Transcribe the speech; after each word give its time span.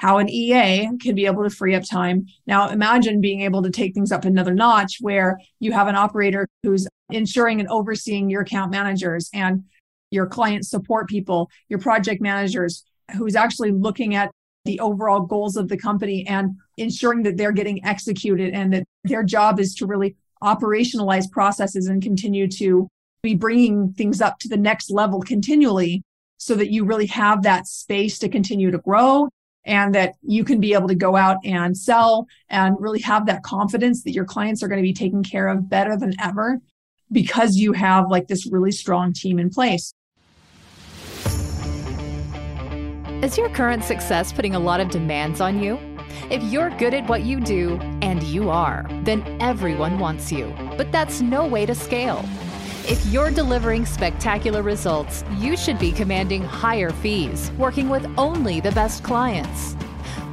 how 0.00 0.16
an 0.16 0.30
EA 0.30 0.88
can 0.98 1.14
be 1.14 1.26
able 1.26 1.42
to 1.44 1.50
free 1.50 1.74
up 1.74 1.84
time. 1.84 2.24
Now, 2.46 2.70
imagine 2.70 3.20
being 3.20 3.42
able 3.42 3.62
to 3.62 3.68
take 3.68 3.92
things 3.92 4.10
up 4.10 4.24
another 4.24 4.54
notch 4.54 4.96
where 5.02 5.38
you 5.58 5.72
have 5.72 5.88
an 5.88 5.94
operator 5.94 6.48
who's 6.62 6.88
ensuring 7.10 7.60
and 7.60 7.68
overseeing 7.68 8.30
your 8.30 8.40
account 8.40 8.70
managers 8.70 9.28
and 9.34 9.62
your 10.10 10.26
client 10.26 10.64
support 10.64 11.06
people, 11.06 11.50
your 11.68 11.78
project 11.78 12.22
managers, 12.22 12.82
who's 13.14 13.36
actually 13.36 13.72
looking 13.72 14.14
at 14.14 14.30
the 14.64 14.80
overall 14.80 15.20
goals 15.20 15.58
of 15.58 15.68
the 15.68 15.76
company 15.76 16.26
and 16.26 16.52
ensuring 16.78 17.22
that 17.24 17.36
they're 17.36 17.52
getting 17.52 17.84
executed 17.84 18.54
and 18.54 18.72
that 18.72 18.84
their 19.04 19.22
job 19.22 19.60
is 19.60 19.74
to 19.74 19.86
really 19.86 20.16
operationalize 20.42 21.30
processes 21.30 21.88
and 21.88 22.02
continue 22.02 22.48
to 22.48 22.88
be 23.22 23.34
bringing 23.34 23.92
things 23.92 24.22
up 24.22 24.38
to 24.38 24.48
the 24.48 24.56
next 24.56 24.90
level 24.90 25.20
continually 25.20 26.02
so 26.38 26.54
that 26.54 26.72
you 26.72 26.86
really 26.86 27.04
have 27.04 27.42
that 27.42 27.66
space 27.66 28.18
to 28.18 28.30
continue 28.30 28.70
to 28.70 28.78
grow 28.78 29.28
and 29.64 29.94
that 29.94 30.14
you 30.22 30.44
can 30.44 30.60
be 30.60 30.74
able 30.74 30.88
to 30.88 30.94
go 30.94 31.16
out 31.16 31.36
and 31.44 31.76
sell 31.76 32.26
and 32.48 32.76
really 32.78 33.00
have 33.00 33.26
that 33.26 33.42
confidence 33.42 34.02
that 34.04 34.12
your 34.12 34.24
clients 34.24 34.62
are 34.62 34.68
going 34.68 34.78
to 34.78 34.82
be 34.82 34.92
taken 34.92 35.22
care 35.22 35.48
of 35.48 35.68
better 35.68 35.96
than 35.96 36.14
ever 36.20 36.60
because 37.12 37.56
you 37.56 37.72
have 37.72 38.08
like 38.08 38.28
this 38.28 38.46
really 38.46 38.72
strong 38.72 39.12
team 39.12 39.38
in 39.38 39.50
place. 39.50 39.92
Is 43.22 43.36
your 43.36 43.50
current 43.50 43.84
success 43.84 44.32
putting 44.32 44.54
a 44.54 44.58
lot 44.58 44.80
of 44.80 44.88
demands 44.88 45.40
on 45.40 45.62
you? 45.62 45.78
If 46.30 46.42
you're 46.44 46.70
good 46.70 46.94
at 46.94 47.08
what 47.08 47.22
you 47.22 47.40
do, 47.40 47.78
and 48.02 48.22
you 48.22 48.50
are, 48.50 48.86
then 49.04 49.24
everyone 49.40 49.98
wants 49.98 50.32
you. 50.32 50.54
But 50.76 50.90
that's 50.90 51.20
no 51.20 51.46
way 51.46 51.66
to 51.66 51.74
scale. 51.74 52.24
If 52.90 53.06
you're 53.06 53.30
delivering 53.30 53.86
spectacular 53.86 54.62
results, 54.62 55.22
you 55.38 55.56
should 55.56 55.78
be 55.78 55.92
commanding 55.92 56.42
higher 56.42 56.90
fees, 56.90 57.52
working 57.56 57.88
with 57.88 58.04
only 58.18 58.58
the 58.58 58.72
best 58.72 59.04
clients. 59.04 59.76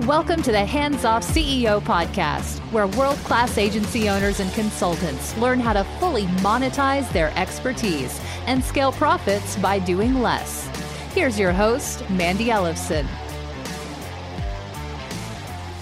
Welcome 0.08 0.42
to 0.42 0.52
the 0.52 0.66
Hands 0.66 1.06
Off 1.06 1.24
CEO 1.24 1.80
podcast, 1.80 2.58
where 2.72 2.88
world 2.88 3.18
class 3.18 3.60
agency 3.60 4.10
owners 4.10 4.40
and 4.40 4.52
consultants 4.54 5.38
learn 5.38 5.60
how 5.60 5.74
to 5.74 5.84
fully 6.00 6.24
monetize 6.42 7.08
their 7.12 7.32
expertise 7.38 8.20
and 8.48 8.64
scale 8.64 8.92
profits 8.92 9.56
by 9.58 9.78
doing 9.78 10.24
less. 10.24 10.66
Here's 11.14 11.38
your 11.38 11.52
host, 11.52 12.10
Mandy 12.10 12.48
Ellefson. 12.48 13.06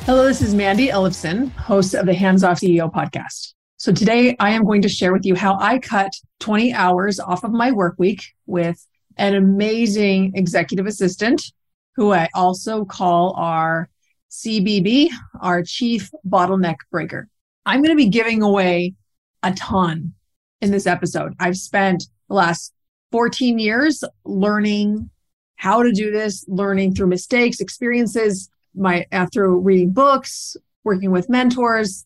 Hello, 0.03 0.26
this 0.26 0.42
is 0.42 0.53
Mandy 0.53 0.90
Ellefson, 0.90 1.52
host 1.52 1.94
of 1.94 2.06
the 2.06 2.14
Hands 2.14 2.44
Off 2.44 2.59
CEO 2.59 2.92
podcast. 2.92 3.55
So 3.86 3.91
today 3.91 4.36
I 4.39 4.50
am 4.50 4.66
going 4.66 4.81
to 4.81 4.89
share 4.89 5.14
with 5.14 5.28
you 5.28 5.36
how 5.36 5.59
I 5.59 5.78
cut 5.78 6.11
20 6.39 6.73
hours 6.73 7.19
off 7.19 7.44
of 7.44 7.52
my 7.52 7.72
work 7.72 7.94
week 8.00 8.23
with 8.47 8.83
an 9.17 9.36
amazing 9.36 10.31
executive 10.33 10.88
assistant 10.88 11.53
who 11.95 12.11
I 12.11 12.28
also 12.33 12.83
call 12.83 13.36
our 13.38 13.88
CBB, 14.31 15.09
our 15.39 15.61
chief 15.61 16.09
bottleneck 16.28 16.78
breaker. 16.89 17.28
I'm 17.67 17.83
going 17.83 17.95
to 17.95 18.03
be 18.03 18.09
giving 18.09 18.41
away 18.41 18.95
a 19.44 19.53
ton 19.53 20.16
in 20.61 20.72
this 20.72 20.88
episode. 20.88 21.36
I've 21.39 21.58
spent 21.58 22.06
the 22.28 22.33
last 22.33 22.73
14 23.11 23.59
years 23.59 24.03
learning 24.23 25.11
how 25.58 25.83
to 25.83 25.91
do 25.91 26.09
this, 26.09 26.44
learning 26.47 26.95
through 26.95 27.06
mistakes, 27.06 27.59
experiences, 27.59 28.50
my 28.73 29.06
after 29.11 29.56
reading 29.56 29.91
books, 29.91 30.58
working 30.83 31.11
with 31.11 31.30
mentors, 31.30 32.03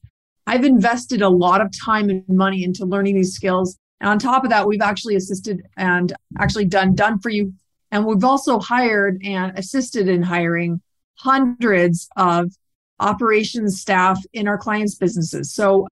I've 0.50 0.66
invested 0.66 1.22
a 1.22 1.30
lot 1.30 1.61
of 1.61 1.69
time 1.80 2.09
and 2.09 2.28
money 2.28 2.64
into 2.64 2.83
learning 2.83 3.14
these 3.14 3.36
skills. 3.36 3.78
And 4.02 4.09
on 4.09 4.17
top 4.17 4.44
of 4.44 4.50
that, 4.50 4.66
we've 4.66 4.81
actually 4.81 5.16
assisted 5.16 5.61
and 5.78 6.11
actually 6.39 6.66
done 6.66 6.95
done 6.95 7.19
for 7.19 7.30
you. 7.30 7.53
And 7.91 8.03
we've 8.03 8.23
also 8.23 8.58
hired 8.58 9.22
and 9.23 9.56
assisted 9.59 10.08
in 10.08 10.23
hiring 10.23 10.81
hundreds 11.19 12.09
of 12.16 12.52
operations 13.00 13.80
staff 13.80 14.17
in 14.33 14.47
our 14.47 14.58
clients' 14.58 14.95
businesses. 14.95 15.53
So 15.53 15.88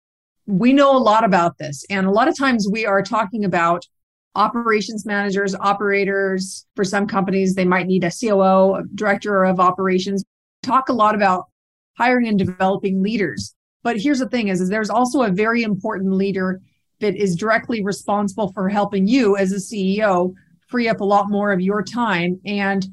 we 0.47 0.73
know 0.73 0.97
a 0.97 1.05
lot 1.11 1.23
about 1.23 1.59
this. 1.59 1.85
And 1.91 2.07
a 2.07 2.11
lot 2.11 2.27
of 2.27 2.35
times 2.35 2.67
we 2.67 2.83
are 2.87 3.03
talking 3.03 3.45
about 3.45 3.85
operations 4.33 5.05
managers, 5.05 5.53
operators. 5.53 6.65
For 6.75 6.83
some 6.83 7.05
companies, 7.05 7.53
they 7.53 7.65
might 7.65 7.85
need 7.85 8.03
a 8.03 8.11
COO, 8.11 8.73
a 8.73 8.83
director 8.95 9.45
of 9.45 9.59
operations. 9.59 10.23
Talk 10.63 10.89
a 10.89 10.93
lot 10.93 11.13
about 11.13 11.45
hiring 11.95 12.27
and 12.27 12.39
developing 12.39 13.03
leaders. 13.03 13.53
But 13.87 14.01
here's 14.01 14.19
the 14.19 14.27
thing 14.27 14.49
is, 14.49 14.59
is 14.59 14.67
there's 14.67 14.89
also 14.89 15.21
a 15.21 15.31
very 15.31 15.63
important 15.63 16.11
leader 16.11 16.59
that 16.99 17.15
is 17.15 17.37
directly 17.37 17.85
responsible 17.85 18.51
for 18.51 18.67
helping 18.67 19.07
you 19.07 19.37
as 19.37 19.53
a 19.53 19.55
CEO 19.55 20.33
free 20.67 20.89
up 20.89 20.99
a 20.99 21.05
lot 21.05 21.29
more 21.29 21.53
of 21.53 21.61
your 21.61 21.81
time. 21.81 22.37
And 22.45 22.85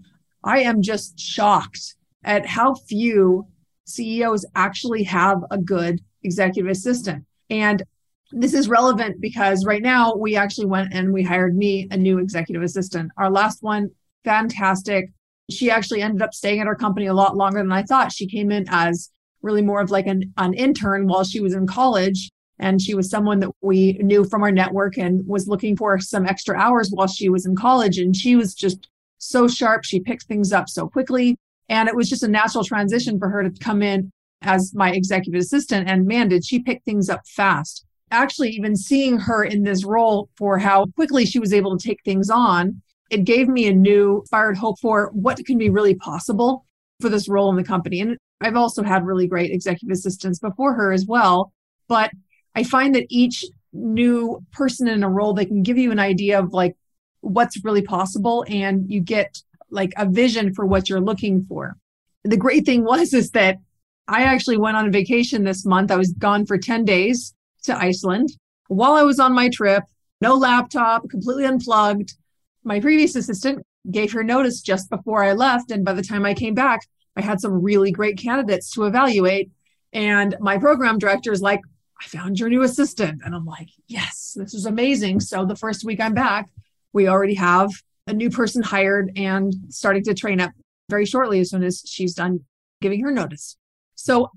I 0.45 0.61
am 0.61 0.83
just 0.83 1.19
shocked 1.19 1.97
at 2.23 2.47
how 2.47 2.75
few 2.75 3.45
CEOs 3.87 4.47
actually 4.55 5.03
have 5.03 5.39
a 5.51 5.59
good 5.59 6.01
executive 6.23 6.71
assistant. 6.71 7.25
And 7.51 7.83
this 8.31 8.55
is 8.55 8.69
relevant 8.69 9.21
because 9.21 9.67
right 9.67 9.83
now 9.83 10.15
we 10.15 10.37
actually 10.37 10.67
went 10.67 10.95
and 10.95 11.13
we 11.13 11.25
hired 11.25 11.57
me 11.57 11.89
a 11.91 11.97
new 11.97 12.19
executive 12.19 12.63
assistant. 12.63 13.11
Our 13.19 13.33
last 13.33 13.65
one, 13.65 13.91
fantastic. 14.23 15.11
She 15.51 15.73
actually 15.73 16.03
ended 16.03 16.23
up 16.23 16.35
staying 16.35 16.61
at 16.61 16.69
our 16.69 16.77
company 16.77 17.07
a 17.07 17.15
lot 17.15 17.37
longer 17.37 17.59
than 17.59 17.73
I 17.73 17.83
thought. 17.83 18.13
She 18.13 18.29
came 18.29 18.53
in 18.53 18.67
as 18.69 19.11
really 19.45 19.63
more 19.63 19.81
of 19.81 19.91
like 19.91 20.07
an, 20.07 20.33
an 20.39 20.55
intern 20.55 21.07
while 21.07 21.23
she 21.23 21.41
was 21.41 21.55
in 21.55 21.67
college. 21.67 22.31
And 22.59 22.81
she 22.81 22.95
was 22.95 23.11
someone 23.11 23.41
that 23.41 23.51
we 23.61 23.95
knew 23.95 24.25
from 24.25 24.43
our 24.43 24.53
network 24.53 24.97
and 24.97 25.27
was 25.27 25.49
looking 25.49 25.77
for 25.77 25.99
some 25.99 26.25
extra 26.25 26.57
hours 26.57 26.91
while 26.91 27.09
she 27.09 27.29
was 27.29 27.47
in 27.47 27.57
college. 27.57 27.99
And 27.99 28.17
she 28.17 28.37
was 28.37 28.55
just 28.55 28.89
so 29.19 29.49
sharp. 29.49 29.85
She 29.85 30.01
picked 30.01 30.25
things 30.25 30.53
up 30.53 30.69
so 30.69 30.89
quickly. 30.89 31.37
And 31.69 31.89
it 31.89 31.97
was 31.97 32.09
just 32.09 32.23
a 32.23 32.29
natural 32.29 32.65
transition 32.65 33.19
for 33.19 33.29
her 33.29 33.43
to 33.43 33.51
come 33.59 33.83
in 33.83 34.11
as 34.43 34.73
my 34.75 34.93
executive 34.93 35.41
assistant. 35.41 35.89
And 35.89 36.07
man, 36.07 36.29
did 36.29 36.45
she 36.45 36.61
pick 36.61 36.83
things 36.85 37.09
up 37.09 37.27
fast. 37.27 37.85
Actually, 38.11 38.51
even 38.51 38.77
seeing 38.77 39.19
her 39.19 39.43
in 39.43 39.65
this 39.65 39.85
role 39.85 40.29
for 40.37 40.59
how 40.59 40.87
quickly 40.95 41.27
she 41.27 41.41
was 41.41 41.53
able 41.53 41.77
to 41.77 41.89
take 41.89 41.99
things 42.05 42.31
on, 42.31 42.81
it 43.11 43.25
gave 43.25 43.49
me 43.49 43.67
a 43.67 43.75
new 43.75 44.25
fired 44.31 44.57
hope 44.57 44.79
for 44.81 45.11
what 45.13 45.45
can 45.45 45.59
be 45.59 45.71
really 45.71 45.95
possible 45.95 46.65
for 47.01 47.09
this 47.09 47.29
role 47.29 47.51
in 47.51 47.57
the 47.57 47.65
company. 47.65 48.01
And 48.01 48.17
I've 48.45 48.57
also 48.57 48.83
had 48.83 49.07
really 49.07 49.27
great 49.27 49.51
executive 49.51 49.93
assistants 49.93 50.39
before 50.39 50.75
her 50.75 50.93
as 50.93 51.07
well. 51.07 51.53
But 51.89 52.11
I 52.55 52.65
find 52.65 52.95
that 52.95 53.07
each 53.09 53.45
new 53.73 54.45
person 54.53 54.89
in 54.89 55.03
a 55.03 55.09
role, 55.09 55.35
they 55.35 55.45
can 55.45 55.63
give 55.63 55.79
you 55.79 55.91
an 55.91 55.99
idea 55.99 56.39
of 56.39 56.53
like 56.53 56.77
what's 57.21 57.65
really 57.65 57.83
possible 57.83 58.45
and 58.49 58.91
you 58.91 59.01
get 59.01 59.43
like 59.71 59.93
a 59.97 60.07
vision 60.07 60.55
for 60.55 60.65
what 60.65 60.89
you're 60.89 61.01
looking 61.01 61.45
for. 61.47 61.77
The 62.23 62.37
great 62.37 62.65
thing 62.65 62.85
was 62.85 63.13
is 63.13 63.31
that 63.33 63.59
I 64.07 64.23
actually 64.23 64.59
went 64.59 64.77
on 64.77 64.87
a 64.87 64.91
vacation 64.91 65.45
this 65.45 65.65
month. 65.65 65.91
I 65.91 65.97
was 65.97 66.13
gone 66.13 66.47
for 66.47 66.59
10 66.59 66.85
days 66.85 67.35
to 67.65 67.77
Iceland. 67.77 68.31
While 68.69 68.93
I 68.93 69.03
was 69.03 69.19
on 69.19 69.35
my 69.35 69.49
trip, 69.49 69.85
no 70.21 70.35
laptop, 70.35 71.09
completely 71.11 71.45
unplugged. 71.45 72.15
My 72.63 72.81
previous 72.81 73.17
assistant 73.17 73.65
gave 73.91 74.13
her 74.13 74.23
notice 74.23 74.61
just 74.61 74.89
before 74.91 75.25
I 75.25 75.33
left. 75.33 75.71
And 75.71 75.85
by 75.85 75.93
the 75.93 76.03
time 76.03 76.25
I 76.25 76.35
came 76.35 76.55
back, 76.55 76.81
I 77.17 77.23
had 77.23 77.41
some 77.41 77.63
really 77.63 77.93
great 77.93 78.19
candidates 78.19 78.71
to 78.73 78.85
evaluate. 78.85 79.51
And 79.93 80.37
my 80.41 80.59
program 80.59 80.99
director 80.99 81.33
is 81.33 81.41
like, 81.41 81.61
I 82.01 82.07
found 82.07 82.39
your 82.39 82.49
new 82.49 82.63
assistant. 82.63 83.23
And 83.25 83.35
I'm 83.35 83.47
like, 83.47 83.69
yes, 83.87 84.37
this 84.37 84.55
is 84.55 84.67
amazing. 84.67 85.21
So 85.21 85.45
the 85.45 85.57
first 85.57 85.85
week 85.85 86.01
I'm 86.01 86.15
back, 86.15 86.49
we 86.93 87.09
already 87.09 87.35
have 87.35 87.71
a 88.07 88.13
new 88.13 88.31
person 88.31 88.63
hired 88.63 89.13
and 89.17 89.55
starting 89.69 90.03
to 90.05 90.15
train 90.15 90.41
up 90.41 90.51
very 90.91 91.07
shortly 91.07 91.41
as 91.41 91.51
soon 91.51 91.63
as 91.63 91.83
she's 91.87 92.15
done 92.15 92.41
giving 92.81 93.01
her 93.03 93.11
notice. 93.11 93.57
So 93.95 94.31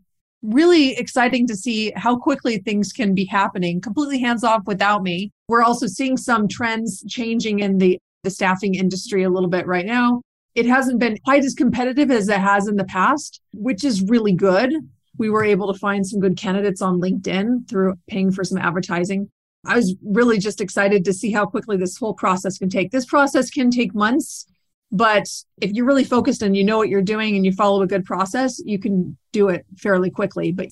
really 0.44 0.96
exciting 0.98 1.48
to 1.48 1.56
see 1.56 1.92
how 1.96 2.18
quickly 2.18 2.60
things 2.60 2.94
can 2.94 3.14
be 3.14 3.26
happening 3.26 3.82
completely 3.82 4.20
hands 4.20 4.44
off 4.44 4.62
without 4.66 5.04
me. 5.04 5.32
We're 5.48 5.64
also 5.64 5.88
seeing 5.88 6.16
some 6.16 6.48
trends 6.48 7.04
changing 7.08 7.60
in 7.60 7.80
the, 7.80 8.00
the 8.24 8.30
staffing 8.30 8.76
industry 8.76 9.24
a 9.24 9.30
little 9.30 9.50
bit 9.50 9.66
right 9.66 9.86
now. 9.86 10.22
It 10.58 10.66
hasn't 10.66 10.98
been 10.98 11.20
quite 11.24 11.46
as 11.46 11.54
competitive 11.54 12.10
as 12.10 12.28
it 12.28 12.40
has 12.40 12.68
in 12.68 12.78
the 12.78 12.84
past, 12.86 13.42
which 13.54 13.84
is 13.84 14.02
really 14.02 14.34
good. 14.34 14.74
We 15.16 15.30
were 15.30 15.44
able 15.44 15.72
to 15.72 15.78
find 15.78 16.06
some 16.06 16.20
good 16.20 16.36
candidates 16.36 16.82
on 16.82 17.00
LinkedIn 17.00 17.70
through 17.70 17.94
paying 18.10 18.32
for 18.32 18.44
some 18.44 18.58
advertising. 18.58 19.30
I 19.68 19.76
was 19.76 19.94
really 20.04 20.40
just 20.40 20.60
excited 20.60 21.06
to 21.06 21.14
see 21.14 21.32
how 21.32 21.46
quickly 21.46 21.78
this 21.78 21.96
whole 21.96 22.16
process 22.16 22.58
can 22.58 22.70
take. 22.70 22.90
This 22.90 23.06
process 23.06 23.52
can 23.52 23.70
take 23.70 23.94
months, 23.94 24.48
but 24.92 25.28
if 25.62 25.74
you're 25.74 25.86
really 25.86 26.04
focused 26.04 26.42
and 26.42 26.58
you 26.58 26.64
know 26.64 26.80
what 26.80 26.90
you're 26.90 27.04
doing 27.04 27.36
and 27.36 27.46
you 27.46 27.52
follow 27.52 27.84
a 27.84 27.88
good 27.88 28.04
process, 28.04 28.60
you 28.66 28.80
can 28.80 29.16
do 29.34 29.50
it 29.50 29.64
fairly 29.78 30.10
quickly. 30.10 30.52
But 30.52 30.70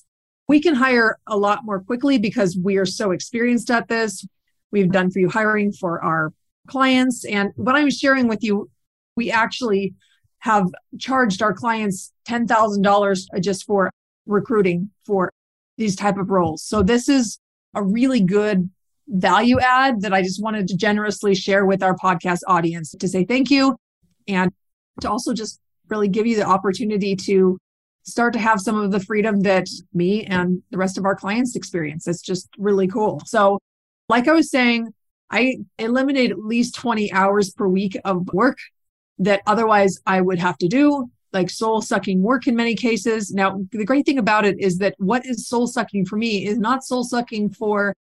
we 0.47 0.59
can 0.61 0.73
hire 0.73 1.19
a 1.27 1.37
lot 1.37 1.63
more 1.63 1.79
quickly 1.79 2.17
because 2.17 2.57
we 2.57 2.77
are 2.77 2.87
so 2.87 3.11
experienced 3.11 3.69
at 3.69 3.87
this. 3.87 4.25
We've 4.71 4.91
done 4.91 5.11
for 5.11 5.19
you 5.19 5.29
hiring 5.29 5.73
for 5.73 6.03
our 6.03 6.33
clients. 6.67 7.23
And 7.23 7.51
what 7.55 7.75
I'm 7.75 7.91
sharing 7.91 8.27
with 8.27 8.43
you 8.43 8.71
we 9.15 9.31
actually 9.31 9.93
have 10.39 10.67
charged 10.99 11.41
our 11.41 11.53
clients 11.53 12.11
$10,000 12.27 13.41
just 13.41 13.65
for 13.65 13.89
recruiting 14.25 14.89
for 15.05 15.31
these 15.77 15.95
type 15.95 16.17
of 16.17 16.29
roles. 16.29 16.63
So 16.63 16.83
this 16.83 17.09
is 17.09 17.39
a 17.73 17.83
really 17.83 18.21
good 18.21 18.69
value 19.07 19.59
add 19.59 20.01
that 20.01 20.13
I 20.13 20.21
just 20.21 20.41
wanted 20.41 20.67
to 20.67 20.77
generously 20.77 21.35
share 21.35 21.65
with 21.65 21.83
our 21.83 21.95
podcast 21.95 22.39
audience 22.47 22.91
to 22.99 23.07
say 23.07 23.23
thank 23.23 23.51
you 23.51 23.75
and 24.27 24.51
to 25.01 25.09
also 25.09 25.33
just 25.33 25.59
really 25.89 26.07
give 26.07 26.25
you 26.25 26.35
the 26.35 26.45
opportunity 26.45 27.15
to 27.15 27.57
start 28.03 28.33
to 28.33 28.39
have 28.39 28.61
some 28.61 28.79
of 28.79 28.91
the 28.91 28.99
freedom 28.99 29.41
that 29.41 29.67
me 29.93 30.25
and 30.25 30.61
the 30.71 30.77
rest 30.77 30.97
of 30.97 31.05
our 31.05 31.15
clients 31.15 31.55
experience. 31.55 32.07
It's 32.07 32.21
just 32.21 32.47
really 32.57 32.87
cool. 32.87 33.21
So, 33.25 33.59
like 34.09 34.27
I 34.27 34.33
was 34.33 34.51
saying, 34.51 34.93
I 35.31 35.57
eliminate 35.79 36.31
at 36.31 36.39
least 36.39 36.75
20 36.75 37.11
hours 37.11 37.51
per 37.51 37.67
week 37.67 37.97
of 38.05 38.27
work 38.31 38.57
that 39.19 39.41
otherwise 39.47 39.99
I 40.05 40.21
would 40.21 40.39
have 40.39 40.57
to 40.59 40.67
do, 40.67 41.09
like 41.33 41.49
soul 41.49 41.81
sucking 41.81 42.21
work 42.21 42.47
in 42.47 42.55
many 42.55 42.75
cases. 42.75 43.31
Now, 43.31 43.61
the 43.71 43.85
great 43.85 44.05
thing 44.05 44.17
about 44.17 44.45
it 44.45 44.59
is 44.59 44.77
that 44.79 44.95
what 44.97 45.25
is 45.25 45.47
soul 45.47 45.67
sucking 45.67 46.05
for 46.05 46.17
me 46.17 46.45
is 46.45 46.57
not 46.57 46.83
soul 46.83 47.03
sucking 47.03 47.51
for 47.51 47.93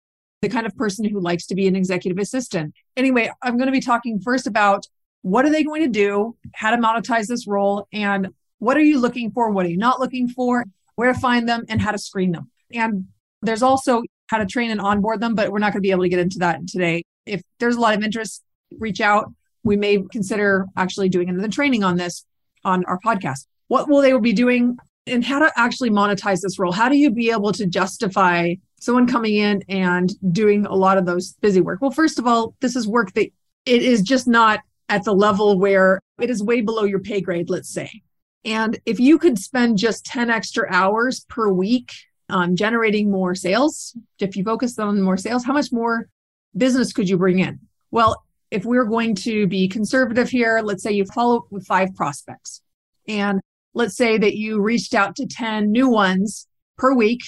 the 0.41 0.49
kind 0.49 0.65
of 0.65 0.75
person 0.75 1.05
who 1.05 1.19
likes 1.19 1.45
to 1.47 1.55
be 1.55 1.67
an 1.67 1.75
executive 1.75 2.19
assistant. 2.19 2.73
Anyway, 2.97 3.31
I'm 3.41 3.57
going 3.57 3.67
to 3.67 3.71
be 3.71 3.79
talking 3.79 4.19
first 4.19 4.45
about 4.45 4.85
what 5.21 5.45
are 5.45 5.49
they 5.49 5.63
going 5.63 5.83
to 5.83 5.89
do, 5.89 6.35
how 6.53 6.71
to 6.71 6.77
monetize 6.77 7.27
this 7.27 7.47
role, 7.47 7.87
and 7.93 8.29
what 8.59 8.77
are 8.77 8.81
you 8.81 8.99
looking 8.99 9.31
for? 9.31 9.51
What 9.51 9.65
are 9.65 9.69
you 9.69 9.77
not 9.77 9.99
looking 9.99 10.27
for? 10.27 10.65
Where 10.95 11.11
to 11.13 11.19
find 11.19 11.47
them 11.47 11.63
and 11.69 11.81
how 11.81 11.91
to 11.91 11.97
screen 11.97 12.33
them. 12.33 12.51
And 12.73 13.07
there's 13.41 13.63
also 13.63 14.03
how 14.27 14.37
to 14.37 14.45
train 14.45 14.69
and 14.69 14.81
onboard 14.81 15.21
them, 15.21 15.33
but 15.33 15.51
we're 15.51 15.59
not 15.59 15.71
going 15.73 15.81
to 15.81 15.87
be 15.87 15.91
able 15.91 16.03
to 16.03 16.09
get 16.09 16.19
into 16.19 16.39
that 16.39 16.67
today. 16.67 17.03
If 17.25 17.41
there's 17.59 17.75
a 17.75 17.79
lot 17.79 17.95
of 17.95 18.03
interest, 18.03 18.43
reach 18.77 19.01
out. 19.01 19.33
We 19.63 19.75
may 19.77 20.03
consider 20.11 20.65
actually 20.75 21.09
doing 21.09 21.29
another 21.29 21.47
training 21.47 21.83
on 21.83 21.97
this 21.97 22.25
on 22.63 22.85
our 22.85 22.99
podcast. 22.99 23.47
What 23.67 23.89
will 23.89 24.01
they 24.01 24.17
be 24.19 24.33
doing 24.33 24.77
and 25.07 25.23
how 25.23 25.39
to 25.39 25.51
actually 25.55 25.89
monetize 25.89 26.41
this 26.41 26.59
role? 26.59 26.71
How 26.71 26.89
do 26.89 26.97
you 26.97 27.11
be 27.11 27.31
able 27.31 27.51
to 27.53 27.65
justify 27.65 28.55
someone 28.79 29.07
coming 29.07 29.35
in 29.35 29.63
and 29.69 30.11
doing 30.33 30.65
a 30.65 30.75
lot 30.75 30.97
of 30.97 31.05
those 31.05 31.33
busy 31.41 31.61
work? 31.61 31.81
Well, 31.81 31.91
first 31.91 32.19
of 32.19 32.27
all, 32.27 32.55
this 32.59 32.75
is 32.75 32.87
work 32.87 33.13
that 33.13 33.29
it 33.65 33.81
is 33.81 34.01
just 34.01 34.27
not 34.27 34.59
at 34.89 35.03
the 35.05 35.13
level 35.13 35.57
where 35.57 35.99
it 36.19 36.29
is 36.29 36.43
way 36.43 36.61
below 36.61 36.83
your 36.83 36.99
pay 36.99 37.21
grade, 37.21 37.49
let's 37.49 37.69
say. 37.69 38.01
And 38.45 38.77
if 38.85 38.99
you 38.99 39.17
could 39.17 39.39
spend 39.39 39.77
just 39.77 40.05
10 40.05 40.29
extra 40.29 40.67
hours 40.69 41.21
per 41.29 41.49
week 41.49 41.93
on 42.29 42.55
generating 42.55 43.09
more 43.09 43.35
sales, 43.35 43.97
if 44.19 44.35
you 44.35 44.43
focus 44.43 44.77
on 44.77 45.01
more 45.01 45.17
sales, 45.17 45.45
how 45.45 45.53
much 45.53 45.71
more 45.71 46.09
business 46.55 46.91
could 46.91 47.09
you 47.09 47.17
bring 47.17 47.39
in? 47.39 47.59
Well, 47.89 48.23
if 48.53 48.65
we're 48.65 48.85
going 48.85 49.15
to 49.15 49.47
be 49.47 49.67
conservative 49.67 50.29
here, 50.29 50.61
let's 50.63 50.83
say 50.83 50.91
you 50.91 51.05
follow 51.05 51.37
up 51.37 51.45
with 51.49 51.65
five 51.65 51.95
prospects 51.95 52.61
and 53.07 53.41
let's 53.73 53.97
say 53.97 54.17
that 54.17 54.35
you 54.35 54.61
reached 54.61 54.93
out 54.93 55.15
to 55.15 55.25
10 55.25 55.71
new 55.71 55.89
ones 55.89 56.47
per 56.77 56.93
week. 56.93 57.21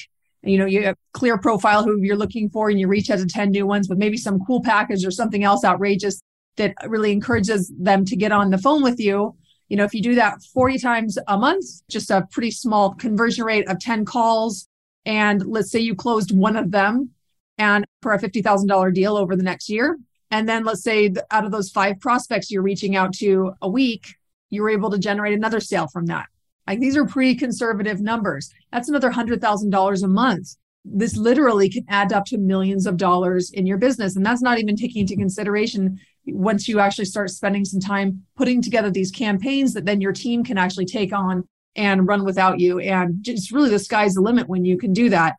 You 0.44 0.60
know, 0.60 0.66
you 0.66 0.84
have 0.84 0.96
clear 1.14 1.38
profile 1.38 1.84
who 1.84 2.00
you're 2.02 2.16
looking 2.16 2.50
for 2.50 2.70
and 2.70 2.80
you 2.80 2.88
reach 2.88 3.10
out 3.10 3.20
to 3.20 3.26
10 3.26 3.52
new 3.52 3.66
ones, 3.66 3.88
but 3.88 3.98
maybe 3.98 4.18
some 4.18 4.40
cool 4.46 4.62
package 4.62 5.04
or 5.06 5.12
something 5.12 5.44
else 5.44 5.66
outrageous 5.66 6.22
that 6.58 6.76
really 6.88 7.12
encourages 7.12 7.74
them 7.78 8.06
to 8.06 8.16
get 8.16 8.32
on 8.32 8.52
the 8.52 8.58
phone 8.58 8.84
with 8.84 9.00
you 9.00 9.36
you 9.68 9.78
know, 9.78 9.84
if 9.84 9.94
you 9.94 10.02
do 10.02 10.16
that 10.16 10.44
40 10.54 10.78
times 10.78 11.18
a 11.28 11.38
month, 11.38 11.66
just 11.90 12.12
a 12.12 12.28
pretty 12.32 12.52
small 12.52 12.94
conversion 12.94 13.46
rate 13.46 13.68
of 13.68 13.80
10 13.80 14.06
calls, 14.06 14.68
and 15.06 15.46
let's 15.46 15.72
say 15.72 15.80
you 15.80 15.96
closed 15.96 16.36
one 16.36 16.56
of 16.56 16.72
them 16.72 17.12
and 17.58 17.86
for 18.02 18.14
a 18.14 18.20
$50,000 18.20 18.94
deal 18.94 19.18
over 19.18 19.36
the 19.36 19.44
next 19.44 19.70
year. 19.70 19.98
And 20.36 20.50
then 20.50 20.66
let's 20.66 20.84
say 20.84 21.14
out 21.32 21.46
of 21.46 21.52
those 21.54 21.70
five 21.70 21.98
prospects 22.02 22.52
you're 22.52 22.62
reaching 22.62 22.98
out 22.98 23.14
to 23.20 23.54
a 23.62 23.70
week, 23.70 24.16
you 24.50 24.64
were 24.64 24.70
able 24.70 24.92
to 24.92 25.00
generate 25.00 25.34
another 25.34 25.62
sale 25.62 25.88
from 25.88 26.08
that. 26.08 26.26
Like 26.68 26.82
these 26.82 26.98
are 26.98 27.06
pretty 27.06 27.36
conservative 27.36 28.02
numbers. 28.02 28.52
That's 28.70 28.90
another 28.90 29.12
$100,000 29.12 30.04
a 30.04 30.08
month. 30.10 30.56
This 30.84 31.16
literally 31.16 31.70
can 31.70 31.86
add 31.88 32.12
up 32.12 32.26
to 32.26 32.38
millions 32.38 32.86
of 32.86 32.98
dollars 32.98 33.50
in 33.52 33.66
your 33.66 33.78
business. 33.78 34.18
And 34.18 34.26
that's 34.26 34.42
not 34.42 34.60
even 34.60 34.76
taking 34.76 35.04
into 35.04 35.16
consideration 35.16 36.02
once 36.28 36.68
you 36.68 36.82
actually 36.82 37.06
start 37.06 37.30
spending 37.30 37.64
some 37.64 37.80
time 37.80 38.26
putting 38.36 38.62
together 38.62 38.92
these 38.92 39.12
campaigns 39.12 39.74
that 39.74 39.86
then 39.86 40.02
your 40.02 40.12
team 40.12 40.44
can 40.44 40.58
actually 40.58 40.86
take 40.86 41.14
on 41.14 41.48
and 41.78 42.10
run 42.10 42.26
without 42.26 42.60
you. 42.60 42.82
And 42.82 43.24
just 43.24 43.54
really 43.54 43.70
the 43.70 43.80
sky's 43.80 44.16
the 44.16 44.22
limit 44.22 44.50
when 44.50 44.66
you 44.66 44.78
can 44.78 44.92
do 44.92 45.10
that. 45.12 45.36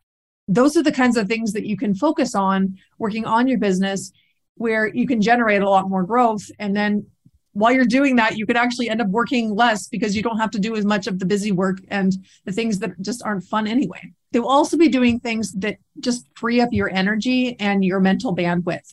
Those 0.48 0.74
are 0.74 0.82
the 0.82 0.90
kinds 0.90 1.18
of 1.18 1.28
things 1.28 1.52
that 1.52 1.66
you 1.66 1.76
can 1.76 1.94
focus 1.94 2.34
on 2.34 2.78
working 2.98 3.26
on 3.26 3.46
your 3.46 3.58
business 3.58 4.10
where 4.56 4.86
you 4.86 5.06
can 5.06 5.20
generate 5.20 5.62
a 5.62 5.68
lot 5.68 5.88
more 5.88 6.02
growth. 6.02 6.50
And 6.58 6.74
then 6.74 7.06
while 7.52 7.72
you're 7.72 7.86
doing 7.86 8.16
that, 8.16 8.36
you 8.36 8.46
could 8.46 8.56
actually 8.56 8.90
end 8.90 9.00
up 9.00 9.08
working 9.08 9.54
less 9.54 9.88
because 9.88 10.14
you 10.14 10.22
don't 10.22 10.38
have 10.38 10.50
to 10.50 10.58
do 10.58 10.76
as 10.76 10.84
much 10.84 11.06
of 11.06 11.18
the 11.18 11.26
busy 11.26 11.52
work 11.52 11.78
and 11.88 12.12
the 12.44 12.52
things 12.52 12.78
that 12.80 13.00
just 13.00 13.22
aren't 13.22 13.44
fun 13.44 13.66
anyway. 13.66 14.12
They 14.32 14.40
will 14.40 14.48
also 14.48 14.76
be 14.76 14.88
doing 14.88 15.20
things 15.20 15.52
that 15.54 15.78
just 16.00 16.26
free 16.34 16.60
up 16.60 16.68
your 16.72 16.90
energy 16.90 17.56
and 17.58 17.84
your 17.84 18.00
mental 18.00 18.36
bandwidth. 18.36 18.92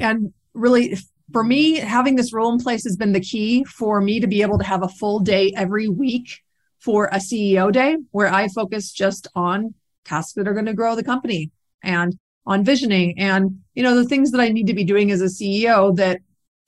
And 0.00 0.32
really 0.54 0.96
for 1.32 1.44
me, 1.44 1.74
having 1.74 2.16
this 2.16 2.32
role 2.32 2.52
in 2.52 2.58
place 2.58 2.84
has 2.84 2.96
been 2.96 3.12
the 3.12 3.20
key 3.20 3.64
for 3.64 4.00
me 4.00 4.20
to 4.20 4.26
be 4.26 4.42
able 4.42 4.58
to 4.58 4.64
have 4.64 4.82
a 4.82 4.88
full 4.88 5.20
day 5.20 5.52
every 5.56 5.88
week 5.88 6.40
for 6.78 7.06
a 7.06 7.16
CEO 7.16 7.70
day 7.72 7.96
where 8.12 8.32
I 8.32 8.48
focus 8.48 8.92
just 8.92 9.26
on 9.34 9.74
tasks 10.04 10.32
that 10.34 10.48
are 10.48 10.54
going 10.54 10.66
to 10.66 10.74
grow 10.74 10.94
the 10.94 11.04
company 11.04 11.50
and 11.82 12.18
on 12.48 12.64
visioning 12.64 13.16
and 13.18 13.60
you 13.74 13.82
know 13.82 13.94
the 13.94 14.08
things 14.08 14.32
that 14.32 14.40
I 14.40 14.48
need 14.48 14.66
to 14.66 14.74
be 14.74 14.82
doing 14.82 15.12
as 15.12 15.20
a 15.20 15.26
CEO 15.26 15.94
that 15.96 16.20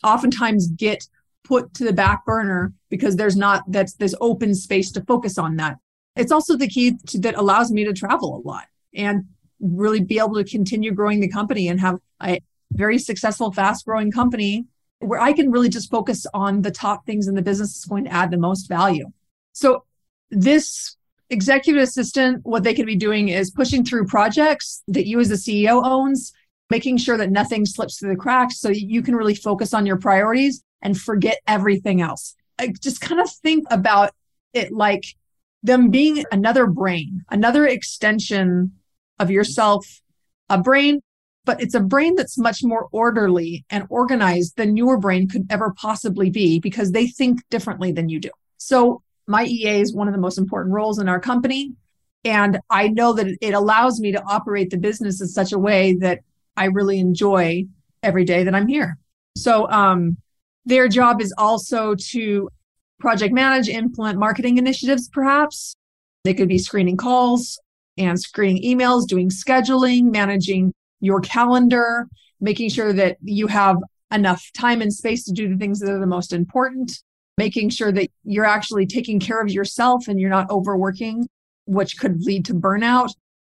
oftentimes 0.04 0.68
get 0.68 1.08
put 1.42 1.74
to 1.74 1.84
the 1.84 1.92
back 1.92 2.24
burner 2.24 2.72
because 2.90 3.16
there's 3.16 3.36
not 3.36 3.64
that's 3.66 3.94
this 3.94 4.14
open 4.20 4.54
space 4.54 4.92
to 4.92 5.04
focus 5.04 5.38
on 5.38 5.56
that. 5.56 5.78
It's 6.14 6.30
also 6.30 6.56
the 6.56 6.68
key 6.68 6.96
to, 7.08 7.18
that 7.20 7.34
allows 7.34 7.72
me 7.72 7.84
to 7.84 7.94
travel 7.94 8.36
a 8.36 8.46
lot 8.46 8.66
and 8.94 9.24
really 9.58 10.00
be 10.00 10.18
able 10.18 10.34
to 10.34 10.44
continue 10.44 10.92
growing 10.92 11.20
the 11.20 11.28
company 11.28 11.68
and 11.68 11.80
have 11.80 11.98
a 12.22 12.40
very 12.72 12.98
successful, 12.98 13.50
fast 13.52 13.86
growing 13.86 14.12
company 14.12 14.66
where 14.98 15.20
I 15.20 15.32
can 15.32 15.50
really 15.50 15.70
just 15.70 15.90
focus 15.90 16.26
on 16.34 16.60
the 16.60 16.70
top 16.70 17.06
things 17.06 17.26
in 17.26 17.34
the 17.34 17.42
business 17.42 17.72
that's 17.72 17.86
going 17.86 18.04
to 18.04 18.12
add 18.12 18.30
the 18.30 18.36
most 18.36 18.68
value. 18.68 19.06
So 19.52 19.84
this 20.30 20.96
executive 21.30 21.82
assistant, 21.82 22.40
what 22.44 22.62
they 22.62 22.74
can 22.74 22.86
be 22.86 22.96
doing 22.96 23.28
is 23.28 23.50
pushing 23.50 23.84
through 23.84 24.06
projects 24.06 24.82
that 24.88 25.06
you 25.06 25.20
as 25.20 25.28
the 25.28 25.34
CEO 25.36 25.82
owns, 25.84 26.32
making 26.68 26.98
sure 26.98 27.16
that 27.16 27.30
nothing 27.30 27.64
slips 27.64 27.98
through 27.98 28.10
the 28.10 28.20
cracks 28.20 28.58
so 28.58 28.68
you 28.68 29.02
can 29.02 29.16
really 29.16 29.34
focus 29.34 29.72
on 29.72 29.86
your 29.86 29.96
priorities 29.96 30.62
and 30.82 30.98
forget 30.98 31.38
everything 31.46 32.00
else. 32.00 32.34
I 32.58 32.74
just 32.80 33.00
kind 33.00 33.20
of 33.20 33.30
think 33.30 33.64
about 33.70 34.12
it 34.52 34.72
like 34.72 35.04
them 35.62 35.90
being 35.90 36.24
another 36.32 36.66
brain, 36.66 37.24
another 37.30 37.66
extension 37.66 38.72
of 39.18 39.30
yourself, 39.30 39.86
a 40.48 40.58
brain 40.58 41.00
but 41.44 41.60
it's 41.60 41.74
a 41.74 41.80
brain 41.80 42.14
that's 42.14 42.38
much 42.38 42.62
more 42.62 42.88
orderly 42.92 43.64
and 43.70 43.86
organized 43.88 44.56
than 44.56 44.76
your 44.76 44.98
brain 44.98 45.28
could 45.28 45.46
ever 45.50 45.72
possibly 45.76 46.30
be 46.30 46.60
because 46.60 46.92
they 46.92 47.06
think 47.06 47.40
differently 47.50 47.92
than 47.92 48.08
you 48.08 48.20
do. 48.20 48.30
So 48.58 49.02
my 49.30 49.44
EA 49.44 49.80
is 49.80 49.94
one 49.94 50.08
of 50.08 50.12
the 50.12 50.20
most 50.20 50.38
important 50.38 50.74
roles 50.74 50.98
in 50.98 51.08
our 51.08 51.20
company. 51.20 51.72
And 52.24 52.58
I 52.68 52.88
know 52.88 53.12
that 53.14 53.28
it 53.40 53.54
allows 53.54 54.00
me 54.00 54.12
to 54.12 54.22
operate 54.24 54.70
the 54.70 54.76
business 54.76 55.20
in 55.20 55.28
such 55.28 55.52
a 55.52 55.58
way 55.58 55.94
that 56.00 56.20
I 56.56 56.66
really 56.66 56.98
enjoy 56.98 57.64
every 58.02 58.24
day 58.24 58.42
that 58.42 58.54
I'm 58.54 58.66
here. 58.66 58.98
So 59.36 59.70
um, 59.70 60.16
their 60.66 60.88
job 60.88 61.22
is 61.22 61.32
also 61.38 61.94
to 61.94 62.50
project 62.98 63.32
manage, 63.32 63.68
implement 63.68 64.18
marketing 64.18 64.58
initiatives, 64.58 65.08
perhaps. 65.08 65.74
They 66.24 66.34
could 66.34 66.48
be 66.48 66.58
screening 66.58 66.96
calls 66.96 67.58
and 67.96 68.20
screening 68.20 68.62
emails, 68.62 69.06
doing 69.06 69.30
scheduling, 69.30 70.10
managing 70.10 70.74
your 71.00 71.20
calendar, 71.20 72.08
making 72.40 72.70
sure 72.70 72.92
that 72.92 73.16
you 73.22 73.46
have 73.46 73.76
enough 74.12 74.50
time 74.54 74.82
and 74.82 74.92
space 74.92 75.24
to 75.24 75.32
do 75.32 75.48
the 75.48 75.56
things 75.56 75.78
that 75.78 75.90
are 75.90 76.00
the 76.00 76.06
most 76.06 76.32
important, 76.32 76.92
making 77.40 77.70
sure 77.70 77.90
that 77.90 78.10
you're 78.22 78.44
actually 78.44 78.86
taking 78.86 79.18
care 79.18 79.40
of 79.40 79.48
yourself 79.50 80.08
and 80.08 80.20
you're 80.20 80.36
not 80.38 80.50
overworking, 80.50 81.26
which 81.64 81.98
could 81.98 82.20
lead 82.20 82.44
to 82.44 82.52
burnout. 82.52 83.08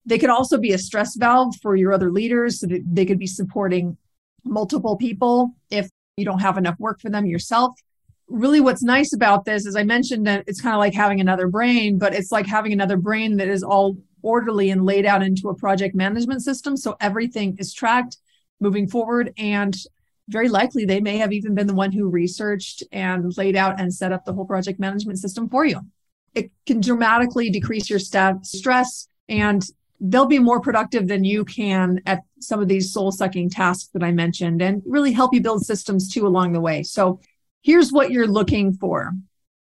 They 0.06 0.17
could 0.17 0.29
also 0.29 0.58
be 0.58 0.74
a 0.74 0.77
stress 0.77 1.15
valve 1.15 1.56
for 1.62 1.74
your 1.77 1.94
other 1.94 2.12
leaders 2.12 2.60
so 2.60 2.67
that 2.67 2.84
they 2.86 3.06
could 3.06 3.17
be 3.17 3.27
supporting 3.27 3.96
multiple 4.44 4.98
people 4.98 5.51
if 5.70 5.89
you 6.17 6.25
don't 6.25 6.41
have 6.41 6.58
enough 6.58 6.75
work 6.79 7.00
for 7.00 7.10
them 7.10 7.25
yourself. 7.25 7.72
Really, 8.27 8.60
what's 8.60 8.84
nice 8.84 9.13
about 9.13 9.46
this, 9.46 9.65
as 9.65 9.77
I 9.77 9.84
mentioned, 9.84 10.27
that 10.27 10.44
it's 10.48 10.60
kind 10.60 10.75
of 10.75 10.79
like 10.79 10.94
having 10.94 11.22
another 11.22 11.48
brain, 11.48 11.98
but 11.98 12.13
it's 12.13 12.32
like 12.32 12.46
having 12.46 12.74
another 12.74 12.98
brain 12.98 13.38
that 13.38 13.48
is 13.48 13.63
all 13.63 13.96
orderly 14.22 14.70
and 14.70 14.86
laid 14.86 15.06
out 15.06 15.24
into 15.24 15.48
a 15.48 15.56
project 15.56 15.96
management 15.96 16.44
system. 16.44 16.75
So 16.75 16.98
everything 17.00 17.56
is 17.58 17.74
tracked 17.74 18.17
moving 18.60 18.88
forward. 18.89 19.32
And 19.38 19.74
very 20.27 20.50
likely 20.50 20.86
they 20.86 21.00
may 21.00 21.17
have 21.17 21.31
even 21.31 21.55
been 21.55 21.67
the 21.67 21.74
one 21.74 21.91
who 21.91 22.10
researched 22.10 22.84
and 22.91 23.36
laid 23.38 23.55
out 23.55 23.79
and 23.79 23.93
set 23.93 24.12
up 24.12 24.25
the 24.25 24.34
whole 24.34 24.46
project 24.46 24.79
management 24.79 25.19
system 25.19 25.50
for 25.50 25.65
you. 25.65 25.81
It 26.36 26.51
can 26.65 26.81
dramatically 26.81 27.50
decrease 27.50 27.89
your 27.89 28.00
staff 28.00 28.43
stress 28.43 29.07
and 29.29 29.63
they'll 30.00 30.27
be 30.27 30.39
more 30.39 30.62
productive 30.62 31.07
than 31.07 31.24
you 31.24 31.43
can 31.43 32.01
at 32.05 32.22
some 32.39 32.62
of 32.62 32.67
these 32.67 32.93
soul 32.93 33.12
sucking 33.12 33.50
tasks 33.50 33.89
that 33.93 34.03
I 34.03 34.12
mentioned 34.12 34.62
and 34.62 34.84
really 34.86 35.12
help 35.12 35.34
you 35.34 35.41
build 35.41 35.65
systems 35.65 36.13
too 36.13 36.27
along 36.27 36.53
the 36.53 36.62
way. 36.62 36.84
So 36.84 37.19
here's 37.63 37.91
what 37.91 38.12
you're 38.12 38.27
looking 38.27 38.74
for. 38.74 39.13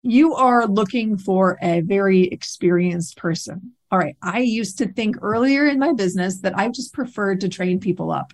You 0.03 0.35
are 0.35 0.67
looking 0.67 1.19
for 1.19 1.59
a 1.61 1.81
very 1.81 2.25
experienced 2.25 3.17
person 3.17 3.73
all 3.91 3.99
right, 3.99 4.17
I 4.23 4.41
used 4.41 4.79
to 4.79 4.87
think 4.87 5.17
earlier 5.21 5.67
in 5.67 5.79
my 5.79 5.93
business 5.93 6.39
that 6.41 6.57
I 6.57 6.69
just 6.69 6.95
preferred 6.95 7.41
to 7.41 7.49
train 7.49 7.81
people 7.81 8.13
up. 8.13 8.33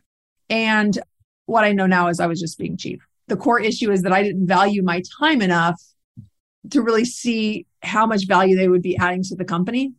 And 0.51 0.99
what 1.47 1.65
I 1.65 1.73
know 1.73 1.87
now 1.87 2.09
is 2.09 2.21
I 2.21 2.27
was 2.27 2.41
just 2.41 2.59
being 2.59 2.77
cheap. 2.77 3.01
The 3.29 3.37
core 3.37 3.61
issue 3.61 3.91
is 3.91 4.03
that 4.03 4.13
I 4.13 4.23
didn't 4.23 4.47
value 4.47 4.83
my 4.83 5.03
time 5.19 5.43
enough 5.43 5.81
to 6.71 6.83
really 6.83 7.05
see 7.05 7.67
how 7.83 8.07
much 8.07 8.27
value 8.27 8.57
they 8.57 8.69
would 8.69 8.83
be 8.83 8.97
adding 8.97 9.23
to 9.25 9.37
the 9.37 9.45
company. 9.45 9.93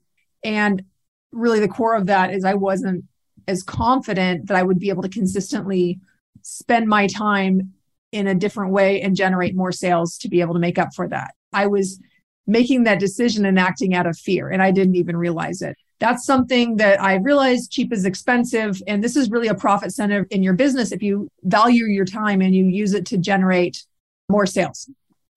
And 0.44 0.84
really, 1.32 1.60
the 1.60 1.68
core 1.68 1.96
of 1.96 2.06
that 2.08 2.34
is 2.34 2.46
I 2.46 2.54
wasn't 2.54 3.06
as 3.48 3.64
confident 3.64 4.48
that 4.48 4.58
I 4.58 4.64
would 4.64 4.80
be 4.80 4.90
able 4.90 5.04
to 5.04 5.10
consistently 5.10 6.00
spend 6.42 6.88
my 6.88 7.08
time 7.08 7.74
in 8.12 8.28
a 8.28 8.36
different 8.36 8.72
way 8.72 9.02
and 9.02 9.16
generate 9.16 9.56
more 9.56 9.72
sales 9.72 10.18
to 10.20 10.30
be 10.30 10.42
able 10.42 10.54
to 10.54 10.60
make 10.60 10.78
up 10.78 10.94
for 10.94 11.08
that. 11.08 11.34
I 11.54 11.68
was 11.68 12.00
making 12.46 12.84
that 12.84 13.00
decision 13.00 13.46
and 13.46 13.60
acting 13.60 13.94
out 13.94 14.08
of 14.08 14.18
fear, 14.18 14.50
and 14.50 14.62
I 14.62 14.72
didn't 14.72 14.96
even 14.96 15.18
realize 15.18 15.62
it. 15.62 15.78
That's 16.00 16.26
something 16.26 16.78
that 16.78 17.02
I 17.02 17.16
realized 17.16 17.72
cheap 17.72 17.92
is 17.92 18.06
expensive. 18.06 18.82
And 18.88 19.04
this 19.04 19.16
is 19.16 19.32
really 19.32 19.48
a 19.48 19.56
profit 19.56 19.94
center 19.94 20.28
in 20.30 20.44
your 20.44 20.54
business 20.54 20.92
if 20.92 21.02
you 21.02 21.28
value 21.44 21.86
your 21.86 22.06
time 22.06 22.42
and 22.42 22.54
you 22.54 22.66
use 22.66 22.94
it 22.94 23.06
to 23.08 23.18
generate 23.18 23.84
more 24.30 24.46
sales. 24.46 24.90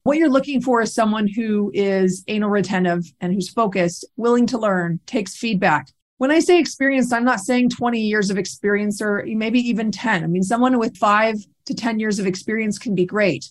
What 0.02 0.18
you're 0.18 0.30
looking 0.30 0.60
for 0.60 0.80
is 0.80 0.94
someone 0.94 1.28
who 1.28 1.70
is 1.74 2.24
anal 2.26 2.50
retentive 2.50 3.04
and 3.20 3.32
who's 3.32 3.50
focused, 3.50 4.04
willing 4.16 4.46
to 4.48 4.58
learn, 4.58 5.00
takes 5.06 5.36
feedback. 5.36 5.88
When 6.18 6.30
I 6.30 6.40
say 6.40 6.58
experienced, 6.58 7.12
I'm 7.12 7.24
not 7.24 7.40
saying 7.40 7.70
20 7.70 8.00
years 8.00 8.30
of 8.30 8.36
experience 8.38 9.00
or 9.00 9.24
maybe 9.26 9.60
even 9.60 9.90
10. 9.90 10.24
I 10.24 10.26
mean, 10.26 10.42
someone 10.42 10.78
with 10.78 10.96
five 10.96 11.36
to 11.66 11.74
10 11.74 11.98
years 11.98 12.18
of 12.18 12.26
experience 12.26 12.78
can 12.78 12.94
be 12.94 13.06
great. 13.06 13.50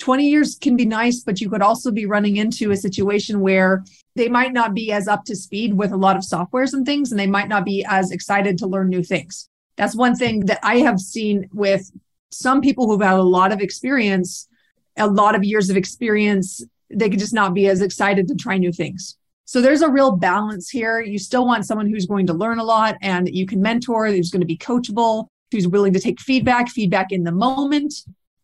20 0.00 0.28
years 0.28 0.56
can 0.56 0.76
be 0.76 0.86
nice, 0.86 1.20
but 1.20 1.40
you 1.40 1.48
could 1.48 1.62
also 1.62 1.90
be 1.90 2.06
running 2.06 2.38
into 2.38 2.70
a 2.70 2.76
situation 2.76 3.40
where 3.40 3.84
they 4.16 4.28
might 4.28 4.52
not 4.52 4.74
be 4.74 4.90
as 4.90 5.06
up 5.06 5.24
to 5.26 5.36
speed 5.36 5.74
with 5.74 5.92
a 5.92 5.96
lot 5.96 6.16
of 6.16 6.22
softwares 6.22 6.72
and 6.72 6.84
things, 6.84 7.12
and 7.12 7.20
they 7.20 7.26
might 7.26 7.48
not 7.48 7.64
be 7.64 7.84
as 7.88 8.10
excited 8.10 8.58
to 8.58 8.66
learn 8.66 8.88
new 8.88 9.02
things. 9.02 9.48
That's 9.76 9.94
one 9.94 10.16
thing 10.16 10.46
that 10.46 10.58
I 10.62 10.78
have 10.78 10.98
seen 10.98 11.48
with 11.52 11.90
some 12.30 12.60
people 12.60 12.86
who've 12.86 13.00
had 13.00 13.18
a 13.18 13.22
lot 13.22 13.52
of 13.52 13.60
experience, 13.60 14.48
a 14.96 15.06
lot 15.06 15.34
of 15.34 15.44
years 15.44 15.70
of 15.70 15.76
experience, 15.76 16.64
they 16.90 17.08
could 17.08 17.18
just 17.18 17.34
not 17.34 17.54
be 17.54 17.68
as 17.68 17.80
excited 17.80 18.26
to 18.28 18.34
try 18.34 18.58
new 18.58 18.72
things. 18.72 19.16
So 19.44 19.60
there's 19.60 19.82
a 19.82 19.90
real 19.90 20.12
balance 20.12 20.70
here. 20.70 21.00
You 21.00 21.18
still 21.18 21.44
want 21.44 21.66
someone 21.66 21.88
who's 21.88 22.06
going 22.06 22.26
to 22.26 22.32
learn 22.32 22.58
a 22.58 22.64
lot 22.64 22.96
and 23.02 23.28
you 23.28 23.46
can 23.46 23.60
mentor, 23.60 24.06
who's 24.06 24.30
going 24.30 24.42
to 24.42 24.46
be 24.46 24.56
coachable, 24.56 25.26
who's 25.50 25.66
willing 25.66 25.92
to 25.92 26.00
take 26.00 26.20
feedback, 26.20 26.68
feedback 26.68 27.10
in 27.10 27.24
the 27.24 27.32
moment, 27.32 27.92